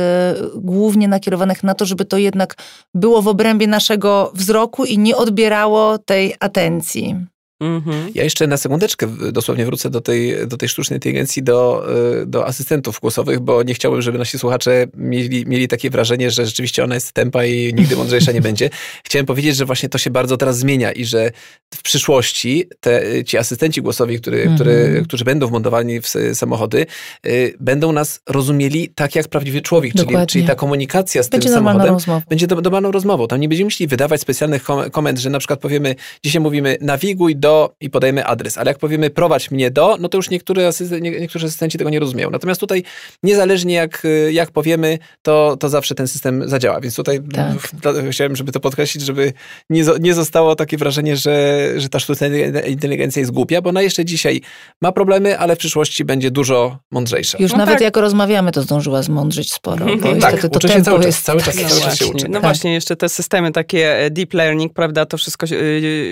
głównie 0.55 1.09
nakierowanych 1.09 1.63
na 1.63 1.75
to, 1.75 1.87
żeby 1.87 2.05
to 2.05 2.19
jednak 2.19 2.55
było 2.95 3.23
w 3.23 3.29
obrębie 3.29 3.67
naszego 3.67 4.33
wzroku 4.35 4.85
i 4.85 4.99
nie 4.99 5.17
odbierało 5.17 5.99
tej 5.99 6.35
atencji. 6.41 7.17
Mhm. 7.61 8.11
Ja 8.15 8.25
jeszcze 8.25 8.47
na 8.47 8.57
sekundeczkę 8.57 9.07
dosłownie 9.33 9.67
wrócę 9.67 9.91
do 9.91 10.01
tej, 10.01 10.47
do 10.47 10.57
tej 10.57 10.69
sztucznej 10.69 10.97
inteligencji, 10.97 11.43
do, 11.43 11.87
y, 12.23 12.27
do 12.27 12.47
asystentów 12.47 13.01
głosowych, 13.01 13.41
bo 13.41 13.63
nie 13.63 13.75
chciałbym, 13.75 14.03
żeby 14.03 14.19
nasi 14.19 14.39
słuchacze 14.39 14.87
mieli, 14.97 15.47
mieli 15.47 15.69
takie 15.69 15.91
wrażenie, 15.91 16.31
że 16.31 16.47
rzeczywiście 16.47 16.85
ona 16.85 16.95
jest 16.95 17.13
tempa 17.13 17.45
i 17.45 17.75
nigdy 17.75 17.97
mądrzejsza 17.97 18.33
nie 18.33 18.41
będzie. 18.41 18.71
Chciałem 19.07 19.27
powiedzieć, 19.27 19.57
że 19.57 19.65
właśnie 19.65 19.89
to 19.89 19.99
się 19.99 20.11
bardzo 20.11 20.37
teraz 20.37 20.59
zmienia 20.59 20.93
i 20.93 21.05
że 21.05 21.31
w 21.75 21.83
przyszłości 21.83 22.65
te, 22.81 23.25
ci 23.25 23.39
asystenci 23.39 23.83
głosowi, 23.83 24.21
który, 24.21 24.39
mhm. 24.39 24.55
który, 24.55 25.03
którzy 25.09 25.25
będą 25.25 25.47
wmontowani 25.47 26.01
w 26.01 26.09
samochody, 26.35 26.87
y, 27.27 27.55
będą 27.61 27.93
nas 27.93 28.21
rozumieli 28.29 28.89
tak 28.95 29.15
jak 29.15 29.29
prawdziwy 29.29 29.63
człowiek, 29.63 29.95
czyli, 29.95 30.17
czyli 30.29 30.45
ta 30.45 30.55
komunikacja 30.55 31.23
z 31.23 31.29
będzie 31.29 31.49
tym 31.49 31.55
samochodem 31.55 31.97
będzie 32.29 32.47
normalną 32.47 32.91
rozmową. 32.91 33.27
Tam 33.27 33.41
nie 33.41 33.49
będziemy 33.49 33.67
musieli 33.67 33.89
wydawać 33.89 34.21
specjalnych 34.21 34.65
komend, 34.93 35.19
że 35.19 35.31
na 35.31 35.39
przykład 35.39 35.61
powiemy, 35.61 35.95
dzisiaj 36.25 36.43
mówimy 36.43 36.77
nawiguj 36.81 37.37
do 37.45 37.75
i 37.81 37.91
podajemy 37.91 38.27
adres. 38.27 38.59
Ale 38.59 38.71
jak 38.71 38.79
powiemy 38.79 39.11
prowadź 39.11 39.51
mnie 39.51 39.71
do, 39.71 39.97
no 40.01 40.09
to 40.09 40.19
już 40.19 40.31
niektóre 40.31 40.67
asystent, 40.67 41.03
nie, 41.03 41.11
niektórzy 41.11 41.47
asystenci 41.47 41.79
tego 41.79 41.91
nie 41.91 42.01
rozumieją. 42.01 42.31
Natomiast 42.31 42.61
tutaj 42.61 42.83
niezależnie 43.23 43.75
jak, 43.75 44.03
jak 44.31 44.51
powiemy, 44.51 44.99
to, 45.23 45.57
to 45.61 45.69
zawsze 45.69 45.95
ten 45.95 46.09
system 46.09 46.49
zadziała. 46.49 46.81
Więc 46.81 46.97
tutaj 46.97 47.21
tak. 47.33 48.03
chciałem, 48.11 48.37
żeby 48.37 48.53
to 48.53 48.61
podkreślić, 48.61 49.05
żeby 49.05 49.33
nie, 49.71 49.85
nie 50.01 50.15
zostało 50.15 50.57
takie 50.57 50.77
wrażenie, 50.77 51.17
że, 51.17 51.69
że 51.77 51.89
ta 51.89 51.99
sztuczna 51.99 52.27
inteligencja 52.67 53.21
jest 53.21 53.33
głupia, 53.33 53.63
bo 53.63 53.71
ona 53.71 53.83
jeszcze 53.83 54.05
dzisiaj 54.05 54.41
ma 54.83 54.93
problemy, 54.93 55.39
ale 55.39 55.57
w 55.57 55.59
przyszłości 55.59 56.05
będzie 56.05 56.31
dużo 56.31 56.79
mądrzejsza. 56.91 57.39
Już 57.41 57.53
no 57.53 57.59
nawet 57.59 57.75
tak. 57.75 57.83
jak 57.83 57.97
rozmawiamy, 57.97 58.53
to 58.53 58.63
zdążyła 58.63 59.03
zmądrzyć 59.03 59.53
sporo. 59.53 59.87
Bo 59.97 60.17
tak, 60.17 60.41
to 60.41 60.49
uczy 60.49 60.69
się 60.69 60.83
cały 60.83 61.03
czas, 61.03 61.23
cały 61.23 61.43
czas, 61.43 61.63
no 61.63 61.69
cały 61.69 61.81
czas 61.81 61.99
się 61.99 62.07
uczy. 62.07 62.27
No 62.29 62.33
tak. 62.33 62.43
właśnie, 62.43 62.75
jeszcze 62.75 62.97
te 62.97 63.09
systemy 63.09 63.53
takie 63.53 63.99
e, 63.99 64.11
deep 64.11 64.35
learning, 64.35 64.73
prawda, 64.73 65.07
to 65.07 65.17
wszystko 65.19 65.47
się, 65.47 65.57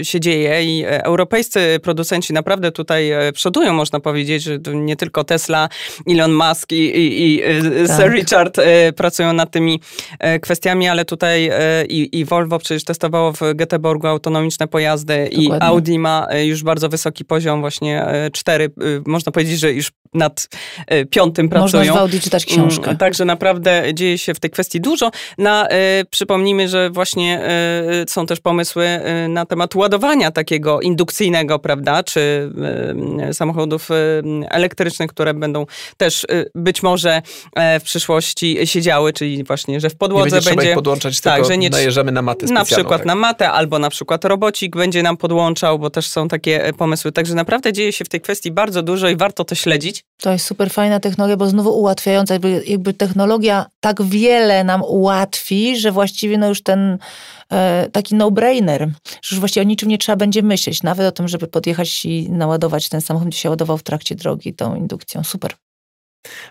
e, 0.01 0.05
się 0.05 0.21
dzieje 0.21 0.65
i 0.65 0.85
e, 0.85 1.05
europejscy 1.23 1.81
producenci 1.83 2.33
naprawdę 2.33 2.73
tutaj 2.73 3.13
przodują, 3.35 3.73
można 3.73 4.01
powiedzieć, 4.01 4.43
że 4.43 4.59
nie 4.75 4.97
tylko 4.97 5.25
Tesla, 5.25 5.69
Elon 6.09 6.33
Musk 6.33 6.73
i, 6.73 6.77
i, 6.77 7.35
i 7.35 7.43
tak. 7.87 7.97
Sir 7.97 8.13
Richard 8.13 8.57
pracują 8.97 9.33
nad 9.33 9.51
tymi 9.51 9.81
kwestiami, 10.43 10.89
ale 10.89 11.05
tutaj 11.05 11.51
i, 11.89 12.19
i 12.19 12.25
Volvo 12.25 12.59
przecież 12.59 12.85
testowało 12.85 13.33
w 13.33 13.41
Göteborgu 13.41 14.07
autonomiczne 14.07 14.69
pojazdy 14.69 15.29
Dokładnie. 15.31 15.47
i 15.47 15.51
Audi 15.61 15.99
ma 15.99 16.27
już 16.45 16.63
bardzo 16.63 16.89
wysoki 16.89 17.25
poziom, 17.25 17.61
właśnie 17.61 18.07
cztery, 18.33 18.71
można 19.07 19.33
powiedzieć, 19.33 19.61
że 19.61 19.73
już 19.73 19.93
nad 20.15 20.49
piątym 21.11 21.49
pracują. 21.49 21.79
Można 21.83 21.95
w 21.95 21.97
Audi 21.97 22.19
czytać 22.21 22.47
książkę. 22.47 22.85
Mm, 22.85 22.97
także 22.97 23.25
naprawdę 23.25 23.95
dzieje 23.95 24.19
się 24.19 24.35
w 24.35 24.41
tej 24.41 24.51
kwestii 24.51 24.81
dużo. 24.81 25.11
Na, 25.39 25.69
przypomnijmy, 26.11 26.69
że 26.69 26.91
właśnie 26.91 27.43
są 28.09 28.27
też 28.27 28.41
pomysły 28.41 28.87
na 29.29 29.47
temat 29.47 29.75
ładowania 29.75 30.31
takiego 30.31 30.81
indukcyjnego, 30.81 31.59
prawda, 31.59 32.03
czy 32.03 32.53
samochodów 33.33 33.89
elektrycznych, 34.51 35.11
które 35.11 35.35
będą 35.35 35.67
też 35.97 36.27
być 36.55 36.83
może 36.83 37.23
e, 37.55 37.81
w 37.81 37.83
przyszłości 37.83 38.59
siedziały, 38.65 39.13
czyli 39.13 39.45
właśnie, 39.45 39.81
że 39.81 39.91
w 39.91 39.97
podłodze 39.97 40.37
nie 40.37 40.43
będzie... 40.43 40.57
będzie 40.57 40.75
podłączać, 40.75 41.21
tak, 41.21 41.45
że 41.45 41.59
nie 41.59 41.71
najeżdżamy 41.71 42.13
na 42.13 42.23
matę 42.23 42.47
Na 42.47 42.65
przykład 42.65 43.01
tak. 43.01 43.07
na 43.07 43.15
matę, 43.15 43.51
albo 43.51 43.79
na 43.79 43.91
przykład 43.91 44.25
robocik 44.25 44.77
będzie 44.77 45.03
nam 45.03 45.17
podłączał, 45.17 45.79
bo 45.79 45.91
też 45.91 46.09
są 46.09 46.29
takie 46.29 46.65
e, 46.65 46.73
pomysły. 46.73 47.13
Także 47.13 47.35
naprawdę 47.35 47.73
dzieje 47.73 47.93
się 47.93 48.05
w 48.05 48.09
tej 48.09 48.21
kwestii 48.21 48.51
bardzo 48.51 48.83
dużo 48.83 49.09
i 49.09 49.17
warto 49.17 49.45
to 49.45 49.55
śledzić. 49.55 50.02
To 50.23 50.33
jest 50.33 50.47
super 50.47 50.71
fajna 50.71 51.01
technologia, 51.01 51.37
bo 51.37 51.49
znowu 51.49 51.79
ułatwiająca, 51.79 52.35
jakby, 52.35 52.63
jakby 52.67 52.95
technologia 52.95 53.67
tak 53.81 54.03
wiele 54.03 54.65
nam 54.65 54.83
ułatwi, 54.83 55.77
że 55.77 55.93
właściwie 55.93 56.39
no 56.39 56.49
już 56.49 56.63
ten 56.63 56.99
e, 57.53 57.89
taki 57.93 58.15
no-brainer, 58.15 58.91
że 59.23 59.37
już 59.37 59.41
właściwie 59.41 59.67
o 59.67 59.69
niczym 59.69 59.89
nie 59.89 59.99
trzeba 59.99 60.17
będzie 60.17 60.43
myśleć, 60.43 60.83
nawet 60.83 61.07
o 61.07 61.13
tym, 61.13 61.29
żeby 61.29 61.47
podjechać 61.47 62.05
i 62.05 62.31
naładować 62.31 62.89
ten 62.89 63.01
samochód, 63.01 63.35
się 63.35 63.51
ładował 63.51 63.79
w 63.79 63.83
trakcie 63.83 64.15
drogi 64.15 64.55
tą 64.55 64.75
indukcją. 64.75 65.25
Super. 65.25 65.53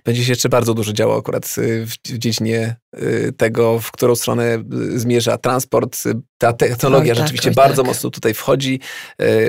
Będzie 0.06 0.24
się 0.24 0.32
jeszcze 0.32 0.50
bardzo 0.50 0.74
dużo 0.74 0.94
działo 0.94 1.18
akurat 1.18 1.56
y, 1.58 1.86
w, 1.86 2.18
dziedzinie 2.18 2.76
y, 3.02 3.34
tego, 3.38 3.80
w 3.80 3.92
którą 3.92 4.16
stronę 4.16 4.64
y, 4.94 5.00
zmierza 5.00 5.38
transport. 5.38 6.04
Ta 6.38 6.54
technologia 6.54 7.16
tak, 7.16 7.24
rzeczywiście 7.24 7.52
bardzo 7.52 7.82
tak. 7.82 7.86
mocno 7.86 8.10
tutaj 8.10 8.34
wchodzi. 8.34 8.80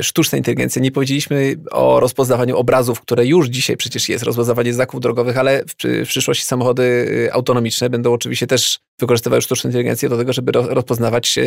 Sztuczna 0.02 0.38
inteligencja. 0.38 0.82
Nie 0.82 0.92
powiedzieliśmy 0.92 1.56
o 1.70 2.00
rozpoznawaniu 2.00 2.56
obrazów, 2.56 3.00
które 3.00 3.26
już 3.26 3.48
dzisiaj 3.48 3.76
przecież 3.76 4.08
jest, 4.08 4.24
rozpoznawanie 4.24 4.74
znaków 4.74 5.00
drogowych, 5.00 5.38
ale 5.38 5.64
w 6.04 6.06
przyszłości 6.06 6.44
samochody 6.44 7.28
autonomiczne 7.32 7.90
będą 7.90 8.12
oczywiście 8.12 8.46
też 8.46 8.78
wykorzystywały 9.02 9.42
sztuczną 9.42 9.68
inteligencję 9.68 10.08
do 10.08 10.16
tego, 10.16 10.32
żeby 10.32 10.52
rozpoznawać, 10.52 11.38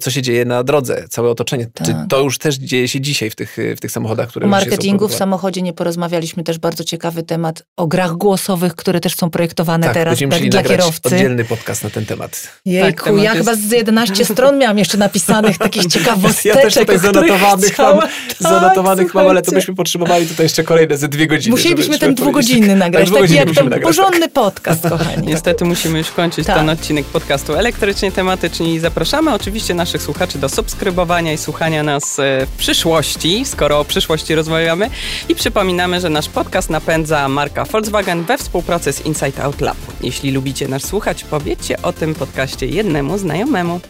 co 0.00 0.10
się 0.10 0.22
dzieje 0.22 0.44
na 0.44 0.62
drodze, 0.62 1.04
całe 1.08 1.30
otoczenie. 1.30 1.66
Tak. 1.74 1.86
to 2.08 2.20
już 2.20 2.38
też 2.38 2.54
dzieje 2.54 2.88
się 2.88 3.00
dzisiaj 3.00 3.30
w 3.30 3.36
tych, 3.36 3.56
w 3.76 3.80
tych 3.80 3.90
samochodach, 3.90 4.28
które 4.28 4.46
O 4.46 4.48
marketingu 4.48 5.08
w 5.08 5.14
samochodzie 5.14 5.62
nie 5.62 5.72
porozmawialiśmy, 5.72 6.44
też 6.44 6.58
bardzo 6.58 6.84
ciekawy 6.84 7.22
temat 7.22 7.62
o 7.76 7.86
grach 7.86 8.12
głosowych, 8.12 8.74
które 8.74 9.00
też 9.00 9.16
są 9.16 9.30
projektowane 9.30 9.86
tak, 9.86 9.94
teraz 9.94 10.18
dla, 10.18 10.38
dla 10.38 10.62
kierowcy. 10.62 11.14
oddzielny 11.14 11.44
podcast 11.44 11.84
na 11.84 11.90
ten 11.90 12.06
temat. 12.06 12.48
Jejku, 12.64 13.04
tak, 13.04 13.16
ja 13.16 13.22
jest... 13.22 13.36
chyba 13.36 13.54
z 13.54 13.72
11 13.72 14.24
stron 14.24 14.58
miałam 14.58 14.78
jeszcze 14.78 14.98
napisanych 14.98 15.58
takich 15.58 15.86
ciekawosteczek. 15.86 16.44
Ja 16.54 16.62
też 16.62 16.74
tutaj 16.74 16.98
zanotowanych 16.98 17.78
mam, 17.78 18.00
tak, 18.00 18.10
zanotowanych 18.50 19.14
mam, 19.14 19.26
ale 19.28 19.42
to 19.42 19.52
byśmy 19.52 19.74
potrzebowali 19.74 20.26
tutaj 20.26 20.44
jeszcze 20.44 20.64
kolejne 20.64 20.96
ze 20.96 21.08
dwie 21.08 21.26
godziny. 21.26 21.50
Musielibyśmy 21.50 21.98
ten 21.98 22.14
dwugodzinny 22.14 22.76
nagrać, 22.84 23.10
taki 23.10 23.34
jak 23.34 23.50
ten 23.50 23.80
porządny 23.80 24.28
podcast, 24.28 24.88
kochani. 24.88 25.26
Niestety 25.26 25.64
musimy 25.64 25.98
już 25.98 26.10
kończyć 26.10 26.46
tak. 26.46 26.56
ten 26.56 26.66
odcinek 26.84 27.06
podcastu 27.06 27.54
elektrycznie 27.54 28.12
tematycznie 28.12 28.74
i 28.74 28.78
zapraszamy 28.78 29.34
oczywiście 29.34 29.74
naszych 29.74 30.02
słuchaczy 30.02 30.38
do 30.38 30.48
subskrybowania 30.48 31.32
i 31.32 31.38
słuchania 31.38 31.82
nas 31.82 32.18
e, 32.18 32.46
w 32.46 32.56
przyszłości, 32.56 33.44
skoro 33.44 33.80
o 33.80 33.84
przyszłości 33.84 34.34
rozmawiamy 34.34 34.90
i 35.28 35.34
przypominamy, 35.34 36.00
że 36.00 36.10
nasz 36.10 36.28
podcast 36.28 36.70
napędza 36.70 37.28
marka 37.28 37.64
Volkswagen 37.64 38.24
we 38.24 38.38
współpracy 38.38 38.92
z 38.92 39.06
Insight 39.06 39.40
Out 39.40 39.60
Lab. 39.60 39.76
Jeśli 40.00 40.32
lubicie 40.32 40.68
nas 40.68 40.82
słuchać, 40.82 41.24
powiedzcie 41.24 41.82
o 41.82 41.92
tym 41.92 42.14
podcaście 42.14 42.66
jednemu 42.66 43.18
znajomemu. 43.18 43.80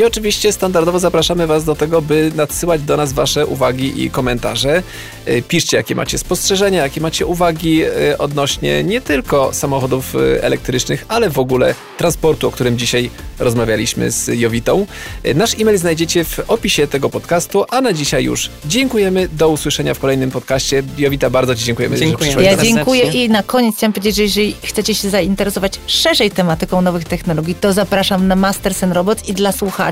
I 0.00 0.04
oczywiście 0.04 0.52
standardowo 0.52 0.98
zapraszamy 0.98 1.46
Was 1.46 1.64
do 1.64 1.74
tego, 1.74 2.02
by 2.02 2.32
nadsyłać 2.34 2.82
do 2.82 2.96
nas 2.96 3.12
Wasze 3.12 3.46
uwagi 3.46 4.04
i 4.04 4.10
komentarze. 4.10 4.82
E, 5.26 5.42
piszcie, 5.42 5.76
jakie 5.76 5.94
macie 5.94 6.18
spostrzeżenia, 6.18 6.82
jakie 6.82 7.00
macie 7.00 7.26
uwagi 7.26 7.82
e, 7.82 8.18
odnośnie 8.18 8.84
nie 8.84 9.00
tylko 9.00 9.52
samochodów 9.52 10.14
e, 10.14 10.44
elektrycznych, 10.44 11.04
ale 11.08 11.30
w 11.30 11.38
ogóle 11.38 11.74
transportu, 11.98 12.48
o 12.48 12.50
którym 12.50 12.78
dzisiaj 12.78 13.10
rozmawialiśmy 13.38 14.10
z 14.10 14.40
Jowitą. 14.40 14.86
Nasz 15.34 15.54
e-mail 15.60 15.78
znajdziecie 15.78 16.24
w 16.24 16.40
opisie 16.48 16.86
tego 16.86 17.10
podcastu, 17.10 17.64
a 17.70 17.80
na 17.80 17.92
dzisiaj 17.92 18.24
już 18.24 18.50
dziękujemy. 18.66 19.28
Do 19.28 19.48
usłyszenia 19.48 19.94
w 19.94 19.98
kolejnym 19.98 20.30
podcaście. 20.30 20.82
Jowita, 20.98 21.30
bardzo 21.30 21.54
Ci 21.54 21.64
dziękujemy. 21.64 21.96
Dziękuję. 21.96 22.32
Ja 22.40 22.56
dziękuję 22.56 23.02
i 23.02 23.28
na 23.28 23.42
koniec 23.42 23.76
chciałam 23.76 23.92
powiedzieć, 23.92 24.16
że 24.16 24.22
jeżeli 24.22 24.56
chcecie 24.64 24.94
się 24.94 25.10
zainteresować 25.10 25.80
szerzej 25.86 26.30
tematyką 26.30 26.82
nowych 26.82 27.04
technologii, 27.04 27.54
to 27.54 27.72
zapraszam 27.72 28.28
na 28.28 28.36
Masters 28.36 28.82
and 28.84 28.94
Robots 28.94 29.28
i 29.28 29.32
dla 29.32 29.52
słuchaczy 29.52 29.89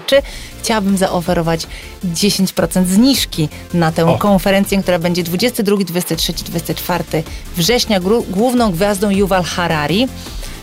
chciałabym 0.62 0.96
zaoferować 0.96 1.66
10% 2.04 2.86
zniżki 2.86 3.48
na 3.74 3.92
tę 3.92 4.06
o. 4.06 4.18
konferencję, 4.18 4.82
która 4.82 4.98
będzie 4.98 5.22
22, 5.22 5.76
23, 5.76 6.32
24 6.32 7.04
września. 7.56 8.00
Główną 8.30 8.72
gwiazdą 8.72 9.10
Yuval 9.10 9.42
Harari 9.42 10.08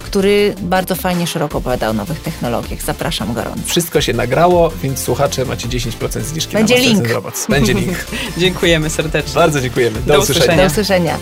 który 0.06 0.56
bardzo 0.62 0.96
fajnie, 0.96 1.28
szeroko 1.28 1.58
opowiada 1.58 1.90
o 1.90 1.94
nowych 1.94 2.20
technologiach. 2.20 2.82
Zapraszam 2.82 3.34
gorąco. 3.34 3.62
Wszystko 3.66 4.02
się 4.02 4.14
nagrało, 4.14 4.72
więc 4.84 5.00
słuchacze 5.00 5.46
macie 5.46 5.68
10% 5.68 6.22
zniżki 6.22 6.54
Będzie 6.54 6.76
na 6.76 6.82
link. 6.82 7.08
Będzie 7.50 7.74
link. 7.74 8.06
Dziękujemy 8.38 8.90
serdecznie. 8.90 9.34
Bardzo 9.34 9.62
dziękujemy. 9.62 10.00
Do, 10.02 10.14
Do 10.14 10.20
usłyszenia. 10.20 10.58
Do 10.58 10.66
usłyszenia. 10.66 11.18